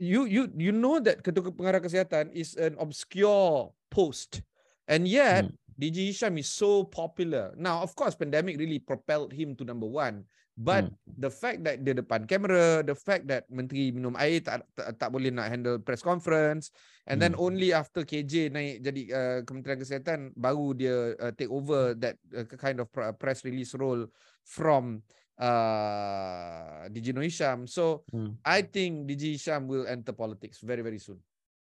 you 0.00 0.24
you 0.24 0.48
you 0.56 0.72
know 0.72 0.96
that 0.98 1.20
ketua 1.20 1.52
pengarah 1.52 1.84
kesihatan 1.84 2.32
is 2.32 2.56
an 2.56 2.74
obscure 2.80 3.68
post 3.92 4.40
and 4.88 5.08
yet 5.08 5.48
Hmm. 5.48 5.56
DJ 5.74 6.14
Hisham 6.14 6.38
is 6.38 6.46
so 6.46 6.86
popular 6.86 7.50
now 7.58 7.82
of 7.82 7.92
course 7.98 8.14
pandemic 8.14 8.58
really 8.58 8.78
propelled 8.78 9.34
him 9.34 9.56
to 9.58 9.64
number 9.66 9.86
one 9.88 10.22
But 10.54 10.86
Hmm. 10.86 11.18
the 11.18 11.34
fact 11.34 11.66
that 11.66 11.82
dia 11.82 11.98
depan 11.98 12.30
kamera, 12.30 12.86
the 12.86 12.94
fact 12.94 13.26
that 13.26 13.42
menteri 13.50 13.90
minum 13.90 14.14
air 14.14 14.38
tak 14.38 14.62
tak, 14.78 14.94
tak 15.02 15.10
boleh 15.10 15.34
nak 15.34 15.50
handle 15.50 15.82
press 15.82 15.98
conference 15.98 16.70
and 17.10 17.18
then 17.18 17.34
Hmm. 17.34 17.42
only 17.50 17.74
after 17.74 18.06
KJ 18.06 18.54
naik 18.54 18.78
jadi 18.86 19.02
uh, 19.10 19.38
Kementerian 19.42 19.82
Kesihatan 19.82 20.30
baru 20.38 20.70
dia 20.78 21.18
uh, 21.18 21.34
take 21.34 21.50
over 21.50 21.98
that 21.98 22.22
uh, 22.30 22.46
kind 22.46 22.78
of 22.78 22.86
pr- 22.94 23.10
press 23.18 23.42
release 23.42 23.74
role 23.74 24.06
from 24.46 25.02
uh, 25.42 26.86
DG 26.86 27.10
Nur 27.10 27.26
Hisham. 27.26 27.66
So 27.66 28.06
Hmm. 28.14 28.38
I 28.46 28.62
think 28.62 29.10
DG 29.10 29.34
Hisham 29.34 29.66
will 29.66 29.90
enter 29.90 30.14
politics 30.14 30.62
very 30.62 30.86
very 30.86 31.02
soon. 31.02 31.18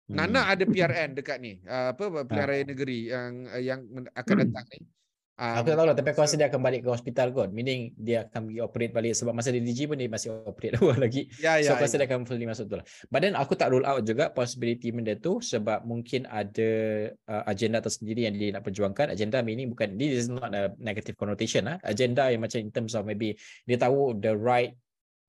Hmm. 0.08 0.16
Nana 0.24 0.48
ada 0.48 0.64
PRN 0.64 1.12
dekat 1.12 1.36
ni. 1.38 1.60
Uh, 1.68 1.92
apa 1.92 2.24
pilihan 2.24 2.48
raya 2.48 2.64
negeri 2.64 3.12
yang 3.12 3.32
uh, 3.44 3.60
yang 3.60 3.80
akan 4.16 4.34
datang 4.48 4.66
ni. 4.72 4.80
Um, 5.38 5.54
Aku 5.62 5.70
tak 5.70 5.78
tahu 5.78 5.86
lah 5.86 5.94
tapi 5.94 6.10
aku 6.10 6.20
rasa 6.26 6.34
dia 6.34 6.50
akan 6.50 6.60
balik 6.66 6.80
ke 6.82 6.90
hospital 6.90 7.30
kot. 7.30 7.54
Meaning 7.54 7.94
dia 7.94 8.26
akan 8.26 8.50
pergi 8.50 8.58
operate 8.58 8.90
balik 8.90 9.14
sebab 9.14 9.30
masa 9.38 9.54
dia 9.54 9.62
DG 9.62 9.86
pun 9.86 9.94
dia 9.94 10.10
masih 10.10 10.34
operate 10.34 10.74
awal 10.82 10.98
lagi. 10.98 11.30
Ya 11.38 11.62
So 11.62 11.70
ya. 11.70 11.78
aku 11.78 11.86
rasa 11.86 11.94
ya. 11.94 12.00
dia 12.02 12.06
akan 12.10 12.26
fully 12.26 12.42
masuk 12.48 12.66
tu 12.66 12.74
lah. 12.74 12.86
But 13.06 13.22
then 13.22 13.38
aku 13.38 13.54
tak 13.54 13.70
rule 13.70 13.86
out 13.86 14.02
juga 14.02 14.34
possibility 14.34 14.90
benda 14.90 15.14
tu 15.14 15.38
sebab 15.38 15.86
mungkin 15.86 16.26
ada 16.26 16.70
uh, 17.30 17.46
agenda 17.46 17.78
tersendiri 17.78 18.26
yang 18.26 18.34
dia 18.34 18.50
nak 18.58 18.66
perjuangkan. 18.66 19.14
Agenda 19.14 19.38
meaning 19.46 19.70
bukan, 19.70 19.94
this 19.94 20.26
is 20.26 20.26
not 20.26 20.50
a 20.50 20.74
negative 20.82 21.14
connotation 21.14 21.70
lah. 21.70 21.78
Agenda 21.86 22.34
yang 22.34 22.42
macam 22.42 22.58
in 22.58 22.74
terms 22.74 22.98
of 22.98 23.06
maybe 23.06 23.38
dia 23.62 23.78
tahu 23.78 24.18
the 24.18 24.34
right 24.34 24.74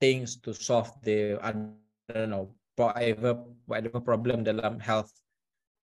things 0.02 0.42
to 0.42 0.58
solve 0.58 0.90
the, 1.06 1.38
I 1.38 1.54
don't 1.54 2.34
know, 2.34 2.50
whatever, 2.88 3.44
whatever 3.68 4.00
problem 4.00 4.48
dalam 4.48 4.80
health 4.80 5.12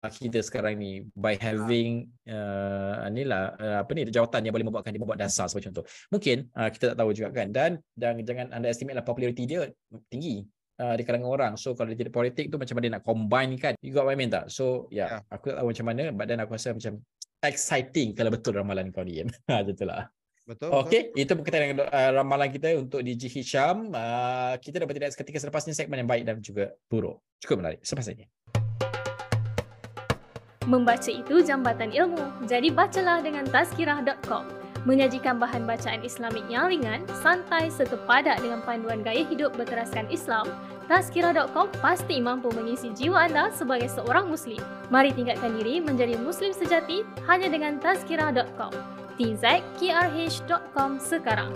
kita 0.06 0.38
sekarang 0.38 0.78
ni 0.78 1.02
by 1.18 1.34
having 1.34 2.06
uh, 2.30 3.06
ni 3.10 3.26
lah 3.26 3.54
uh, 3.58 3.76
apa 3.82 3.90
ni 3.96 4.06
jawatan 4.06 4.46
yang 4.46 4.54
boleh 4.54 4.66
membuatkan 4.66 4.94
dia 4.94 5.02
membuat 5.02 5.18
dasar 5.18 5.50
sebagai 5.50 5.72
contoh. 5.72 5.84
Mungkin 6.14 6.46
uh, 6.54 6.68
kita 6.70 6.94
tak 6.94 6.96
tahu 7.02 7.10
juga 7.10 7.34
kan 7.34 7.50
dan 7.50 7.82
dan 7.98 8.20
jangan 8.22 8.54
underestimate 8.54 8.94
lah 8.94 9.02
popularity 9.02 9.48
dia 9.48 9.66
tinggi 10.06 10.46
uh, 10.78 10.94
di 10.94 11.02
kalangan 11.02 11.28
orang. 11.28 11.52
So 11.58 11.74
kalau 11.74 11.90
dia 11.90 12.06
jadi 12.06 12.12
politik 12.14 12.54
tu 12.54 12.56
macam 12.60 12.78
mana 12.78 12.84
dia 12.86 12.94
nak 12.98 13.04
combine 13.04 13.52
kan. 13.58 13.72
You 13.82 13.90
got 13.90 14.06
what 14.06 14.14
I 14.14 14.18
mean 14.18 14.30
tak? 14.30 14.46
So 14.52 14.86
ya 14.94 15.06
yeah, 15.06 15.08
Ya. 15.18 15.18
aku 15.32 15.50
tak 15.50 15.56
tahu 15.58 15.68
macam 15.74 15.86
mana 15.90 16.02
but 16.14 16.26
then 16.30 16.38
aku 16.38 16.52
rasa 16.54 16.70
macam 16.70 17.02
exciting 17.42 18.14
kalau 18.14 18.30
betul 18.30 18.54
ramalan 18.54 18.94
kau 18.94 19.02
ni. 19.02 19.26
Ha 19.50 19.66
betul 19.66 19.90
lah. 19.90 20.06
Betul. 20.46 20.70
Okey, 20.70 21.10
itu 21.18 21.32
berkaitan 21.34 21.60
dengan 21.66 21.90
uh, 21.90 22.10
ramalan 22.22 22.46
kita 22.54 22.78
untuk 22.78 23.02
DJ 23.02 23.26
Hisham. 23.26 23.90
Uh, 23.90 24.54
kita 24.62 24.78
dapat 24.78 24.94
tidak 24.94 25.10
seketika 25.10 25.42
selepas 25.42 25.66
ni 25.66 25.74
segmen 25.74 25.98
yang 25.98 26.06
baik 26.06 26.22
dan 26.22 26.38
juga 26.38 26.70
buruk. 26.86 27.18
Cukup 27.42 27.66
menarik. 27.66 27.82
Selepas 27.82 28.14
ini. 28.14 28.30
Membaca 30.70 31.10
itu 31.10 31.42
jambatan 31.42 31.90
ilmu, 31.94 32.46
jadi 32.46 32.70
bacalah 32.70 33.22
dengan 33.22 33.46
tazkirah.com. 33.50 34.46
Menyajikan 34.86 35.42
bahan 35.42 35.66
bacaan 35.66 36.02
Islamik 36.06 36.46
yang 36.46 36.70
ringan, 36.70 37.02
santai 37.22 37.66
serta 37.70 37.98
padat 38.06 38.38
dengan 38.38 38.62
panduan 38.62 39.02
gaya 39.02 39.26
hidup 39.26 39.50
berteraskan 39.58 40.06
Islam, 40.14 40.46
Tazkirah.com 40.86 41.66
pasti 41.82 42.22
mampu 42.22 42.54
mengisi 42.54 42.94
jiwa 42.94 43.26
anda 43.26 43.50
sebagai 43.50 43.90
seorang 43.90 44.30
Muslim. 44.30 44.62
Mari 44.86 45.10
tingkatkan 45.10 45.58
diri 45.58 45.82
menjadi 45.82 46.14
Muslim 46.22 46.54
sejati 46.54 47.02
hanya 47.26 47.50
dengan 47.50 47.82
Tazkirah.com. 47.82 49.05
tzkrh.com 49.16 51.00
sekarang. 51.00 51.52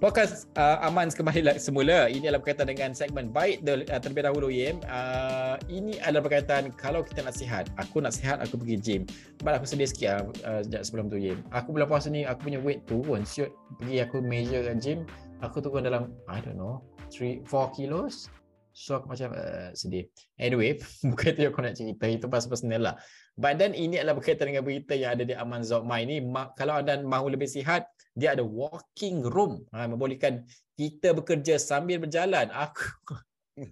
Podcast 0.00 0.48
uh, 0.56 0.80
Aman 0.80 1.12
kembali 1.12 1.60
semula. 1.60 2.08
Ini 2.08 2.32
adalah 2.32 2.40
berkaitan 2.40 2.72
dengan 2.72 2.96
segmen 2.96 3.28
baik 3.28 3.60
del- 3.68 3.84
uh, 3.84 4.00
terlebih 4.00 4.24
dahulu 4.24 4.48
Yim. 4.48 4.80
Uh, 4.88 5.60
ini 5.68 6.00
adalah 6.00 6.24
berkaitan 6.24 6.72
kalau 6.72 7.04
kita 7.04 7.20
nak 7.20 7.36
sihat. 7.36 7.68
Aku 7.76 8.00
nak 8.00 8.16
sihat, 8.16 8.40
aku 8.40 8.56
pergi 8.56 8.80
gym. 8.80 9.02
Sebab 9.44 9.60
aku 9.60 9.68
sedih 9.68 9.92
sikit 9.92 10.08
lah, 10.08 10.22
uh, 10.48 10.60
sejak 10.64 10.88
sebelum 10.88 11.12
tu 11.12 11.20
Yim. 11.20 11.44
Aku 11.52 11.76
bulan 11.76 11.84
puasa 11.84 12.08
ni, 12.08 12.24
aku 12.24 12.48
punya 12.48 12.64
weight 12.64 12.88
turun. 12.88 13.28
Siut 13.28 13.52
pergi 13.76 14.00
aku 14.00 14.24
measure 14.24 14.72
kat 14.72 14.80
gym. 14.80 15.04
Aku 15.44 15.60
turun 15.60 15.84
dalam, 15.84 16.16
I 16.32 16.40
don't 16.40 16.56
know, 16.56 16.80
3, 17.12 17.44
4 17.44 17.76
kilos. 17.76 18.32
So 18.70 19.02
aku 19.02 19.12
macam 19.12 19.34
uh, 19.34 19.70
sedih. 19.74 20.06
Anyway, 20.38 20.78
bukan 21.10 21.28
itu 21.34 21.40
yang 21.46 21.52
aku 21.52 21.62
nak 21.62 21.74
cerita. 21.76 22.04
Itu 22.06 22.26
pasal 22.30 22.48
personal 22.50 22.80
lah. 22.80 22.94
But 23.34 23.58
then 23.58 23.72
ini 23.74 23.98
adalah 23.98 24.18
berkaitan 24.18 24.52
dengan 24.52 24.62
berita 24.66 24.94
yang 24.94 25.16
ada 25.18 25.24
di 25.26 25.34
Aman 25.34 25.62
Zokmai 25.66 26.06
ni. 26.06 26.22
Ma- 26.22 26.52
kalau 26.54 26.78
anda 26.78 26.98
mahu 27.00 27.32
lebih 27.34 27.50
sihat, 27.50 27.88
dia 28.14 28.34
ada 28.34 28.44
walking 28.44 29.22
room. 29.26 29.64
Ha, 29.74 29.86
membolehkan 29.90 30.44
kita 30.78 31.14
bekerja 31.16 31.58
sambil 31.58 32.02
berjalan. 32.02 32.50
Aku 32.50 33.16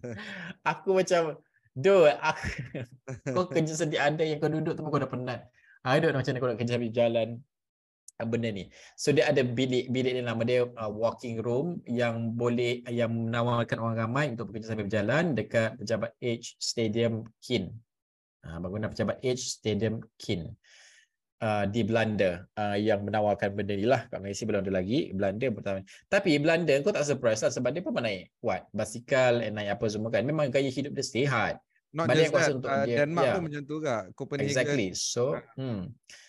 aku 0.71 0.89
macam, 0.97 1.39
dude, 1.73 2.13
aku, 2.19 2.49
kau 3.35 3.45
kerja 3.49 3.75
sedia 3.75 4.09
ada 4.11 4.23
yang 4.23 4.43
kau 4.43 4.51
duduk 4.51 4.77
tu 4.77 4.83
pun 4.85 4.91
kau 4.93 5.03
dah 5.03 5.11
penat. 5.11 5.41
I 5.87 6.03
don't 6.03 6.13
know 6.13 6.21
macam 6.21 6.35
mana 6.35 6.43
kau 6.43 6.51
nak 6.51 6.59
kerja 6.59 6.75
sambil 6.77 6.93
jalan 6.93 7.29
ah, 7.39 7.58
benda 8.26 8.50
ni. 8.50 8.66
So 8.98 9.14
dia 9.14 9.31
ada 9.31 9.46
bilik 9.46 9.94
bilik 9.94 10.18
dia 10.18 10.24
nama 10.26 10.42
dia 10.42 10.66
uh, 10.66 10.90
walking 10.90 11.38
room 11.38 11.78
yang 11.87 12.35
boleh 12.35 12.83
yang 12.90 13.14
menawarkan 13.14 13.78
orang 13.78 13.96
ramai 14.02 14.24
untuk 14.35 14.50
bekerja 14.50 14.74
sambil 14.74 14.90
berjalan 14.90 15.38
dekat 15.38 15.78
pejabat 15.78 16.11
H 16.18 16.59
Stadium 16.59 17.22
Kin. 17.38 17.70
Uh, 18.42 18.59
bangunan 18.59 18.90
pejabat 18.90 19.22
H 19.22 19.62
Stadium 19.62 20.02
Kin. 20.18 20.50
Uh, 21.38 21.70
di 21.70 21.87
Belanda 21.87 22.42
uh, 22.59 22.74
yang 22.74 23.07
menawarkan 23.07 23.54
benda 23.54 23.78
ni 23.78 23.87
lah 23.87 24.11
kat 24.11 24.18
Malaysia 24.18 24.42
belum 24.42 24.59
ada 24.59 24.74
lagi 24.74 25.14
Belanda 25.14 25.46
pertama 25.54 25.87
tapi 26.11 26.35
Belanda 26.35 26.74
kau 26.83 26.90
tak 26.90 27.07
surprise 27.07 27.46
lah 27.46 27.54
sebab 27.54 27.70
dia 27.70 27.78
pun 27.78 27.94
naik 27.94 28.35
what 28.42 28.66
basikal 28.74 29.38
and 29.38 29.54
naik 29.54 29.70
apa 29.70 29.87
semua 29.87 30.11
kan 30.11 30.26
memang 30.26 30.50
gaya 30.50 30.66
hidup 30.66 30.98
dia 30.98 31.07
sihat 31.07 31.62
Not 31.88 32.04
Balik 32.11 32.28
just 32.28 32.37
that, 32.37 32.57
untuk 32.59 32.70
uh, 32.74 32.85
dia- 32.85 32.98
Denmark 33.00 33.24
ya. 33.24 33.33
pun 33.33 33.42
macam 33.48 33.62
tu 33.64 33.74
juga. 33.81 33.94
Copenhagen. 34.12 34.50
Exactly. 34.52 34.88
So, 34.92 35.40
hmm. 35.57 35.88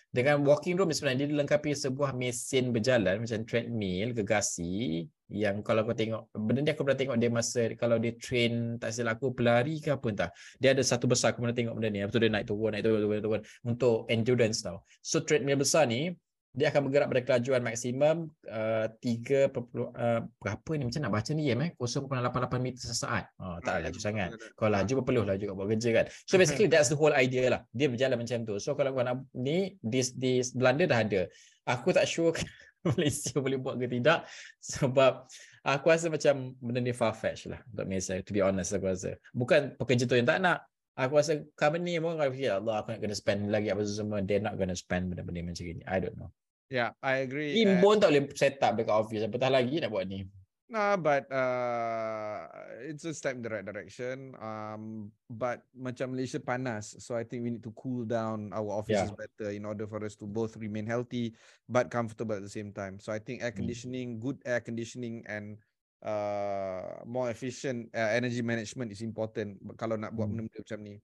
Dengan 0.09 0.41
walking 0.41 0.73
room 0.73 0.89
sebenarnya 0.89 1.25
dia 1.25 1.29
dilengkapi 1.37 1.69
sebuah 1.77 2.17
mesin 2.17 2.73
berjalan 2.73 3.21
macam 3.21 3.45
treadmill, 3.45 4.17
gegasi 4.17 5.05
yang 5.29 5.61
kalau 5.61 5.85
kau 5.85 5.93
tengok 5.93 6.25
benda 6.33 6.65
ni 6.65 6.73
aku 6.73 6.81
pernah 6.81 6.97
tengok 6.97 7.17
dia 7.21 7.29
masa 7.29 7.61
kalau 7.77 8.01
dia 8.01 8.17
train 8.17 8.81
tak 8.81 8.89
silap 8.89 9.21
aku 9.21 9.29
pelari 9.37 9.77
ke 9.77 9.93
apa 9.93 10.07
entah. 10.09 10.29
Dia 10.57 10.73
ada 10.73 10.81
satu 10.81 11.05
besar 11.05 11.37
aku 11.37 11.45
pernah 11.45 11.53
tengok 11.53 11.77
benda 11.77 11.89
ni. 11.93 12.01
Betul 12.01 12.25
dia 12.25 12.31
naik 12.33 12.49
turun, 12.49 12.73
naik 12.73 12.83
turun, 12.89 12.99
turun, 13.05 13.21
turun 13.21 13.41
untuk 13.61 14.09
endurance 14.09 14.65
tau. 14.65 14.81
So 15.05 15.21
treadmill 15.21 15.61
besar 15.61 15.85
ni 15.85 16.17
dia 16.49 16.73
akan 16.73 16.89
bergerak 16.89 17.07
pada 17.13 17.21
kelajuan 17.21 17.61
maksimum 17.61 18.33
uh, 18.49 18.85
3 19.05 19.53
uh, 19.53 20.19
berapa 20.41 20.71
ni 20.75 20.83
macam 20.89 21.01
nak 21.05 21.13
baca 21.13 21.31
ni 21.37 21.43
Yem 21.45 21.61
eh 21.61 21.71
0.88 21.77 22.57
meter 22.57 22.81
sesaat. 22.81 23.29
Oh, 23.37 23.61
tak 23.61 23.79
Ah, 23.79 23.85
laju 23.85 23.99
sangat. 24.01 24.29
Kalau 24.57 24.71
laju 24.73 24.91
berpeluh 24.99 25.25
laju 25.29 25.43
kat 25.45 25.55
buat 25.55 25.67
kerja 25.77 25.89
kan. 25.93 26.05
So 26.25 26.41
basically 26.41 26.65
that's 26.65 26.89
the 26.89 26.97
whole 26.97 27.13
idea 27.13 27.53
lah. 27.53 27.61
Dia 27.69 27.87
berjalan 27.87 28.17
macam 28.17 28.43
tu. 28.43 28.57
So 28.57 28.73
kalau 28.73 28.97
kau 28.97 29.05
nak 29.05 29.23
ni 29.37 29.77
di, 29.79 30.01
di 30.17 30.41
Belanda 30.57 30.89
dah 30.89 30.99
ada. 31.05 31.21
Aku 31.69 31.93
tak 31.93 32.09
sure 32.09 32.33
Malaysia 32.89 33.37
boleh 33.37 33.61
buat 33.61 33.77
ke 33.77 33.85
tidak 33.85 34.25
sebab 34.63 35.29
aku 35.61 35.85
rasa 35.91 36.09
macam 36.09 36.55
benda 36.57 36.79
ni 36.79 36.95
far 36.95 37.11
fetch 37.11 37.51
lah 37.51 37.59
untuk 37.69 37.85
Malaysia 37.85 38.17
to 38.25 38.31
be 38.33 38.41
honest 38.41 38.73
aku 38.73 38.89
rasa. 38.89 39.15
Bukan 39.37 39.77
pekerja 39.77 40.09
tu 40.09 40.17
yang 40.17 40.25
tak 40.25 40.41
nak. 40.41 40.65
Aku 40.99 41.15
rasa 41.15 41.39
company 41.55 41.95
pun 42.03 42.19
kalau 42.19 42.31
fikir 42.35 42.59
Allah 42.59 42.83
aku 42.83 42.91
nak 42.91 42.99
kena 42.99 43.15
spend 43.15 43.47
lagi 43.47 43.71
apa 43.71 43.81
semua 43.87 44.19
they're 44.19 44.43
not 44.43 44.59
gonna 44.59 44.75
spend 44.75 45.07
benda-benda 45.07 45.47
macam 45.47 45.63
ni. 45.63 45.83
I 45.87 45.97
don't 46.03 46.17
know. 46.19 46.27
Yeah, 46.67 46.91
I 47.01 47.23
agree. 47.23 47.55
Team 47.55 47.79
pun 47.79 48.03
tak 48.03 48.11
boleh 48.11 48.23
set 48.35 48.59
up 48.61 48.75
dekat 48.75 48.93
office. 48.93 49.23
Apatah 49.25 49.49
lagi 49.49 49.79
nak 49.79 49.89
buat 49.95 50.05
ni. 50.05 50.27
Nah, 50.69 51.01
but 51.01 51.25
uh, 51.33 52.45
it's 52.85 53.01
a 53.01 53.09
step 53.09 53.33
in 53.33 53.41
the 53.41 53.49
right 53.49 53.65
direction. 53.65 54.37
Um, 54.37 55.09
but 55.25 55.65
macam 55.73 56.13
Malaysia 56.13 56.37
panas, 56.37 56.93
so 57.01 57.17
I 57.17 57.25
think 57.25 57.41
we 57.41 57.49
need 57.57 57.65
to 57.65 57.73
cool 57.73 58.05
down 58.05 58.53
our 58.53 58.69
offices 58.69 59.09
better 59.09 59.49
in 59.49 59.65
order 59.65 59.89
for 59.89 59.97
us 60.05 60.13
to 60.21 60.29
both 60.29 60.53
remain 60.61 60.85
healthy 60.85 61.33
but 61.65 61.89
comfortable 61.89 62.37
at 62.37 62.45
the 62.45 62.53
same 62.53 62.69
time. 62.69 63.01
So 63.01 63.09
I 63.09 63.17
think 63.17 63.41
air 63.41 63.49
Hmm. 63.49 63.65
conditioning, 63.65 64.21
good 64.21 64.37
air 64.45 64.61
conditioning, 64.61 65.25
and 65.25 65.57
uh, 66.03 67.03
more 67.07 67.29
efficient 67.29 67.91
uh, 67.91 68.11
energy 68.15 68.43
management 68.43 68.91
is 68.91 69.01
important. 69.03 69.59
Kalau 69.79 69.95
nak 69.99 70.15
buat 70.15 70.27
Hmm. 70.27 70.39
benda-benda 70.39 70.59
macam 70.63 70.79
ni. 70.83 70.95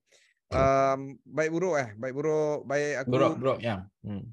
Um, 0.46 1.18
baik 1.26 1.50
buruk 1.50 1.74
eh, 1.74 1.88
baik 1.98 2.14
buruk, 2.14 2.58
baik 2.70 3.02
aku. 3.02 3.10
Bro, 3.10 3.28
bro, 3.42 3.54
ya. 3.58 3.82
Hmm. 4.06 4.30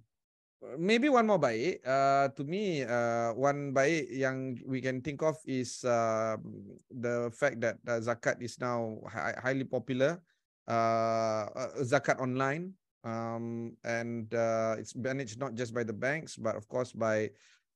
maybe 0.79 1.11
one 1.11 1.27
more 1.27 1.39
baik 1.39 1.83
uh, 1.83 2.31
to 2.33 2.47
me 2.47 2.83
uh, 2.87 3.35
one 3.35 3.75
baik 3.75 4.07
yang 4.09 4.55
we 4.63 4.79
can 4.79 5.03
think 5.03 5.19
of 5.21 5.35
is 5.43 5.83
uh, 5.83 6.39
the 6.87 7.27
fact 7.35 7.59
that 7.59 7.75
uh, 7.83 7.99
zakat 7.99 8.39
is 8.39 8.55
now 8.63 8.95
hi- 9.11 9.35
highly 9.43 9.67
popular 9.67 10.23
uh, 10.71 11.45
uh, 11.51 11.71
zakat 11.83 12.15
online 12.23 12.71
um, 13.03 13.75
and 13.83 14.31
uh, 14.33 14.79
it's 14.79 14.95
managed 14.95 15.35
not 15.35 15.51
just 15.53 15.75
by 15.75 15.83
the 15.83 15.95
banks 15.95 16.39
but 16.39 16.55
of 16.55 16.63
course 16.71 16.95
by 16.95 17.27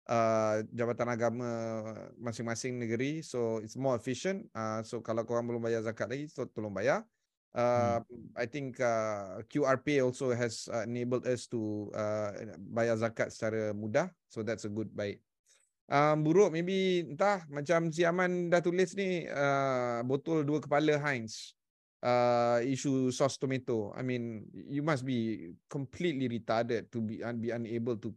uh, 0.08 0.64
jabatan 0.74 1.12
agama 1.12 1.50
masing-masing 2.18 2.80
negeri 2.80 3.22
so 3.22 3.60
it's 3.62 3.78
more 3.78 3.96
efficient 3.96 4.48
uh, 4.56 4.82
so 4.82 5.00
kalau 5.04 5.28
korang 5.28 5.46
belum 5.46 5.62
bayar 5.62 5.84
zakat 5.84 6.08
lagi 6.10 6.26
so 6.32 6.48
tolong 6.50 6.74
bayar 6.74 7.04
Uh, 7.58 8.06
I 8.38 8.46
think 8.46 8.78
uh, 8.78 9.42
QRP 9.50 9.98
also 10.06 10.30
has 10.30 10.70
uh, 10.70 10.86
enabled 10.86 11.26
us 11.26 11.50
to 11.50 11.90
uh, 11.90 12.54
bayar 12.70 13.02
zakat 13.02 13.34
secara 13.34 13.74
mudah. 13.74 14.14
So 14.30 14.46
that's 14.46 14.70
a 14.70 14.70
good 14.70 14.94
baik. 14.94 15.26
Um, 15.90 16.22
buruk 16.22 16.54
maybe 16.54 17.02
entah 17.02 17.50
macam 17.50 17.90
si 17.90 18.06
Aman 18.06 18.54
dah 18.54 18.62
tulis 18.62 18.94
ni 18.94 19.26
uh, 19.26 20.06
botol 20.06 20.46
dua 20.46 20.62
kepala 20.62 21.02
Heinz. 21.02 21.58
uh, 22.04 22.60
isu 22.62 23.10
sauce 23.14 23.38
tomato. 23.38 23.94
I 23.96 24.04
mean, 24.04 24.46
you 24.54 24.84
must 24.84 25.06
be 25.06 25.50
completely 25.70 26.30
retarded 26.30 26.92
to 26.94 27.02
be 27.02 27.24
un- 27.24 27.42
be 27.42 27.50
unable 27.50 27.98
to. 27.98 28.14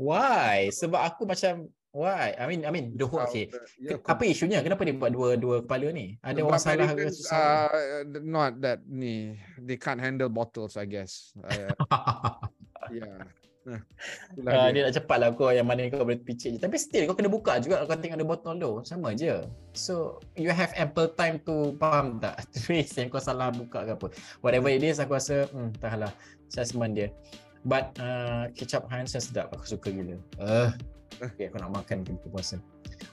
Why? 0.00 0.72
Sebab 0.72 0.96
aku 0.96 1.28
macam 1.28 1.68
why? 1.92 2.32
I 2.40 2.48
mean 2.48 2.64
I 2.64 2.72
mean 2.72 2.96
the 2.96 3.04
whole 3.04 3.20
okay. 3.20 3.52
Yeah, 3.76 4.00
Ke- 4.00 4.16
Apa 4.16 4.24
isunya? 4.24 4.64
Kenapa 4.64 4.88
dia 4.88 4.96
buat 4.96 5.12
dua 5.12 5.36
dua 5.36 5.60
kepala 5.60 5.92
ni? 5.92 6.16
Ada 6.24 6.40
orang 6.40 6.56
salah 6.56 6.88
ke 6.88 7.04
Americans, 7.04 7.20
susah? 7.20 7.68
uh, 7.68 8.00
not 8.24 8.56
that 8.64 8.80
ni 8.88 9.36
they 9.60 9.76
can't 9.76 10.00
handle 10.00 10.32
bottles, 10.32 10.80
I 10.80 10.88
guess. 10.88 11.36
Uh, 11.44 11.68
yeah. 12.88 13.28
Nah, 13.60 13.76
Uh, 14.40 14.72
dia. 14.72 14.72
dia 14.72 14.80
nak 14.88 14.94
cepat 14.96 15.16
lah 15.20 15.28
kau 15.36 15.52
yang 15.52 15.68
mana 15.68 15.84
kau 15.92 16.00
boleh 16.00 16.16
picit 16.16 16.56
je. 16.56 16.58
Tapi 16.64 16.80
still 16.80 17.04
kau 17.04 17.12
kena 17.12 17.28
buka 17.28 17.60
juga 17.60 17.84
kau 17.84 17.92
tengok 17.92 18.16
ada 18.16 18.24
botol 18.26 18.54
tu. 18.56 18.72
Sama 18.88 19.12
je. 19.12 19.44
So 19.76 20.16
you 20.32 20.48
have 20.48 20.72
ample 20.80 21.12
time 21.12 21.44
to 21.44 21.76
faham 21.76 22.16
tak? 22.24 22.40
Trace 22.56 22.96
yang 22.96 23.12
kau 23.12 23.20
salah 23.20 23.52
buka 23.52 23.84
ke 23.84 23.92
apa. 24.00 24.06
Whatever 24.40 24.72
it 24.72 24.80
is 24.80 24.96
aku 24.96 25.12
rasa 25.12 25.44
hmm, 25.52 25.76
entahlah. 25.76 26.08
Assessment 26.48 26.96
dia. 26.96 27.08
But 27.64 27.92
uh, 28.00 28.48
kecap 28.56 28.88
Heinz 28.88 29.12
yang 29.12 29.24
sedap 29.24 29.52
aku 29.52 29.68
suka 29.68 29.92
gila. 29.92 30.16
Uh, 30.40 30.72
okay, 31.20 31.52
aku 31.52 31.60
nak 31.60 31.72
makan 31.76 32.04
ke 32.04 32.28
puasa. 32.32 32.56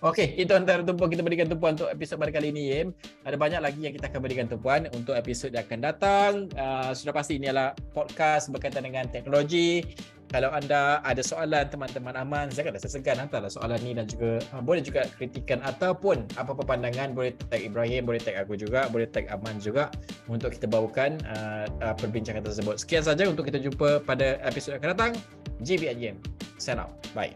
Okay, 0.03 0.35
itu 0.37 0.51
antara 0.53 0.83
tumpuan 0.83 1.09
kita 1.09 1.23
berikan 1.23 1.47
tumpuan 1.49 1.73
untuk 1.73 1.89
episod 1.89 2.19
pada 2.19 2.29
kali 2.29 2.51
ini, 2.51 2.61
Yim. 2.69 2.87
Ada 3.23 3.35
banyak 3.39 3.61
lagi 3.63 3.79
yang 3.81 3.95
kita 3.95 4.11
akan 4.11 4.19
berikan 4.19 4.45
tumpuan 4.45 4.85
untuk 4.93 5.15
episod 5.15 5.49
yang 5.49 5.65
akan 5.65 5.79
datang. 5.81 6.31
Uh, 6.53 6.91
sudah 6.93 7.15
pasti 7.15 7.39
ini 7.39 7.49
adalah 7.49 7.73
podcast 7.95 8.51
berkaitan 8.51 8.85
dengan 8.85 9.07
teknologi. 9.09 9.83
Kalau 10.27 10.51
anda 10.51 10.99
ada 11.07 11.23
soalan 11.23 11.71
teman-teman 11.71 12.11
Aman, 12.19 12.51
jangan 12.51 12.75
rasa 12.75 12.91
segan 12.91 13.15
hantarlah 13.15 13.47
soalan 13.47 13.79
ni 13.79 13.95
dan 13.95 14.03
juga 14.11 14.43
uh, 14.51 14.59
boleh 14.59 14.83
juga 14.83 15.07
kritikan 15.15 15.63
ataupun 15.63 16.27
apa-apa 16.35 16.67
pandangan 16.67 17.15
boleh 17.15 17.31
tag 17.47 17.63
Ibrahim, 17.63 18.03
boleh 18.03 18.19
tag 18.19 18.35
aku 18.35 18.59
juga, 18.59 18.91
boleh 18.91 19.07
tag 19.07 19.31
Aman 19.31 19.55
juga 19.63 19.87
untuk 20.27 20.51
kita 20.51 20.67
bawakan 20.67 21.23
uh, 21.31 21.65
uh, 21.79 21.95
perbincangan 21.95 22.43
tersebut. 22.43 22.75
Sekian 22.75 23.07
saja 23.07 23.23
untuk 23.23 23.47
kita 23.47 23.55
jumpa 23.55 24.03
pada 24.03 24.35
episod 24.43 24.75
akan 24.75 24.91
datang. 24.91 25.11
JB 25.63 25.95
and 25.95 25.99
Yim. 26.03 26.15
Sign 26.59 26.83
out. 26.83 26.91
Bye. 27.15 27.31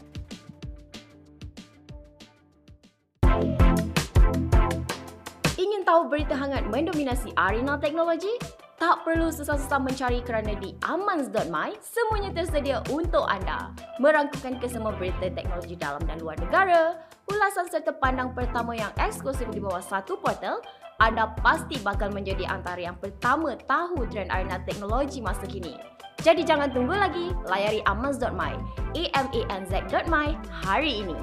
Ingin 5.55 5.87
tahu 5.87 6.11
berita 6.11 6.35
hangat 6.35 6.67
mendominasi 6.67 7.31
arena 7.39 7.79
teknologi? 7.79 8.35
Tak 8.81 9.05
perlu 9.05 9.29
susah-susah 9.29 9.77
mencari 9.77 10.25
kerana 10.25 10.57
di 10.57 10.73
amans.my 10.81 11.69
semuanya 11.85 12.33
tersedia 12.33 12.81
untuk 12.89 13.21
anda. 13.29 13.69
Merangkukan 14.01 14.57
kesemua 14.57 14.89
berita 14.97 15.29
teknologi 15.29 15.77
dalam 15.77 16.01
dan 16.09 16.17
luar 16.17 16.33
negara, 16.41 16.97
ulasan 17.29 17.69
serta 17.69 17.93
pandang 17.93 18.33
pertama 18.33 18.73
yang 18.73 18.89
eksklusif 18.97 19.45
di 19.53 19.61
bawah 19.61 19.85
satu 19.85 20.17
portal, 20.17 20.65
anda 20.97 21.29
pasti 21.45 21.77
bakal 21.85 22.09
menjadi 22.09 22.49
antara 22.49 22.81
yang 22.81 22.97
pertama 22.97 23.53
tahu 23.69 24.01
trend 24.09 24.33
arena 24.33 24.57
teknologi 24.65 25.21
masa 25.21 25.45
kini. 25.45 25.77
Jadi 26.25 26.41
jangan 26.41 26.73
tunggu 26.73 26.97
lagi, 26.97 27.37
layari 27.53 27.85
amans.my, 27.85 28.53
a 28.97 29.03
m 29.13 29.27
a 29.29 29.41
n 29.45 29.61
z.my 29.69 30.27
hari 30.65 31.05
ini. 31.05 31.17